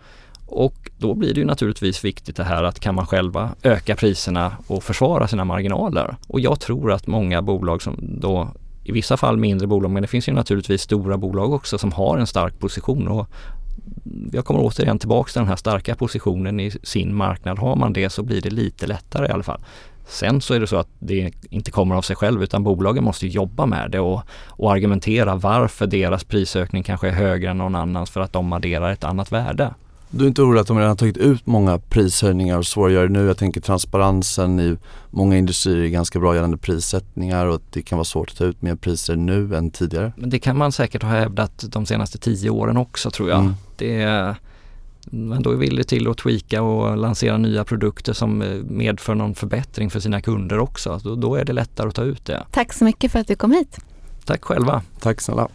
Och 0.46 0.90
då 0.98 1.14
blir 1.14 1.34
det 1.34 1.40
ju 1.40 1.46
naturligtvis 1.46 2.04
viktigt 2.04 2.36
det 2.36 2.44
här 2.44 2.62
att 2.62 2.80
kan 2.80 2.94
man 2.94 3.06
själva 3.06 3.54
öka 3.62 3.96
priserna 3.96 4.52
och 4.66 4.84
försvara 4.84 5.28
sina 5.28 5.44
marginaler. 5.44 6.16
Och 6.28 6.40
jag 6.40 6.60
tror 6.60 6.92
att 6.92 7.06
många 7.06 7.42
bolag 7.42 7.82
som 7.82 7.96
då 8.00 8.48
i 8.84 8.92
vissa 8.92 9.16
fall 9.16 9.36
mindre 9.36 9.66
bolag 9.66 9.90
men 9.90 10.02
det 10.02 10.08
finns 10.08 10.28
ju 10.28 10.32
naturligtvis 10.32 10.82
stora 10.82 11.16
bolag 11.16 11.52
också 11.52 11.78
som 11.78 11.92
har 11.92 12.18
en 12.18 12.26
stark 12.26 12.58
position 12.58 13.08
och 13.08 13.28
jag 14.32 14.44
kommer 14.44 14.60
återigen 14.60 14.98
tillbaks 14.98 15.32
till 15.32 15.40
den 15.40 15.48
här 15.48 15.56
starka 15.56 15.94
positionen 15.94 16.60
i 16.60 16.70
sin 16.82 17.14
marknad. 17.14 17.58
Har 17.58 17.76
man 17.76 17.92
det 17.92 18.10
så 18.10 18.22
blir 18.22 18.40
det 18.40 18.50
lite 18.50 18.86
lättare 18.86 19.26
i 19.26 19.30
alla 19.30 19.42
fall. 19.42 19.60
Sen 20.06 20.40
så 20.40 20.54
är 20.54 20.60
det 20.60 20.66
så 20.66 20.76
att 20.76 20.88
det 20.98 21.32
inte 21.50 21.70
kommer 21.70 21.94
av 21.94 22.02
sig 22.02 22.16
själv 22.16 22.42
utan 22.42 22.64
bolagen 22.64 23.04
måste 23.04 23.26
jobba 23.26 23.66
med 23.66 23.90
det 23.90 24.00
och, 24.00 24.22
och 24.48 24.72
argumentera 24.72 25.34
varför 25.34 25.86
deras 25.86 26.24
prisökning 26.24 26.82
kanske 26.82 27.08
är 27.08 27.12
högre 27.12 27.50
än 27.50 27.58
någon 27.58 27.74
annans 27.74 28.10
för 28.10 28.20
att 28.20 28.32
de 28.32 28.52
adderar 28.52 28.90
ett 28.90 29.04
annat 29.04 29.32
värde. 29.32 29.74
Du 30.16 30.24
är 30.24 30.28
inte 30.28 30.42
orolig 30.42 30.60
att 30.60 30.66
de 30.66 30.76
redan 30.76 30.88
har 30.88 30.96
tagit 30.96 31.16
ut 31.16 31.46
många 31.46 31.78
prishöjningar 31.78 32.58
och 32.58 32.66
svårare 32.66 32.88
att 32.88 32.94
göra 32.94 33.06
det 33.06 33.12
nu? 33.12 33.26
Jag 33.26 33.38
tänker 33.38 33.60
transparensen 33.60 34.60
i 34.60 34.76
många 35.10 35.36
industrier 35.36 35.84
är 35.84 35.88
ganska 35.88 36.20
bra 36.20 36.34
gällande 36.34 36.56
prissättningar 36.56 37.46
och 37.46 37.54
att 37.54 37.72
det 37.72 37.82
kan 37.82 37.98
vara 37.98 38.04
svårt 38.04 38.30
att 38.30 38.36
ta 38.36 38.44
ut 38.44 38.62
mer 38.62 38.74
priser 38.74 39.16
nu 39.16 39.56
än 39.56 39.70
tidigare. 39.70 40.12
Men 40.16 40.30
det 40.30 40.38
kan 40.38 40.58
man 40.58 40.72
säkert 40.72 41.02
ha 41.02 41.10
hävdat 41.10 41.64
de 41.68 41.86
senaste 41.86 42.18
tio 42.18 42.50
åren 42.50 42.76
också 42.76 43.10
tror 43.10 43.28
jag. 43.28 43.38
Mm. 43.38 43.54
Det 43.76 44.36
men 45.10 45.42
då 45.42 45.50
är 45.50 45.56
villig 45.56 45.86
till 45.86 46.08
att 46.08 46.18
tweaka 46.18 46.62
och 46.62 46.96
lansera 46.96 47.36
nya 47.36 47.64
produkter 47.64 48.12
som 48.12 48.42
eh, 48.42 48.48
medför 48.68 49.14
någon 49.14 49.34
förbättring 49.34 49.90
för 49.90 50.00
sina 50.00 50.20
kunder 50.20 50.58
också. 50.58 51.00
Då, 51.04 51.14
då 51.14 51.34
är 51.34 51.44
det 51.44 51.52
lättare 51.52 51.88
att 51.88 51.94
ta 51.94 52.02
ut 52.02 52.24
det. 52.24 52.46
Tack 52.50 52.72
så 52.72 52.84
mycket 52.84 53.12
för 53.12 53.18
att 53.18 53.28
du 53.28 53.36
kom 53.36 53.52
hit. 53.52 53.78
Tack 54.24 54.44
själva. 54.44 54.82
Tack 55.00 55.20
snälla. 55.20 55.48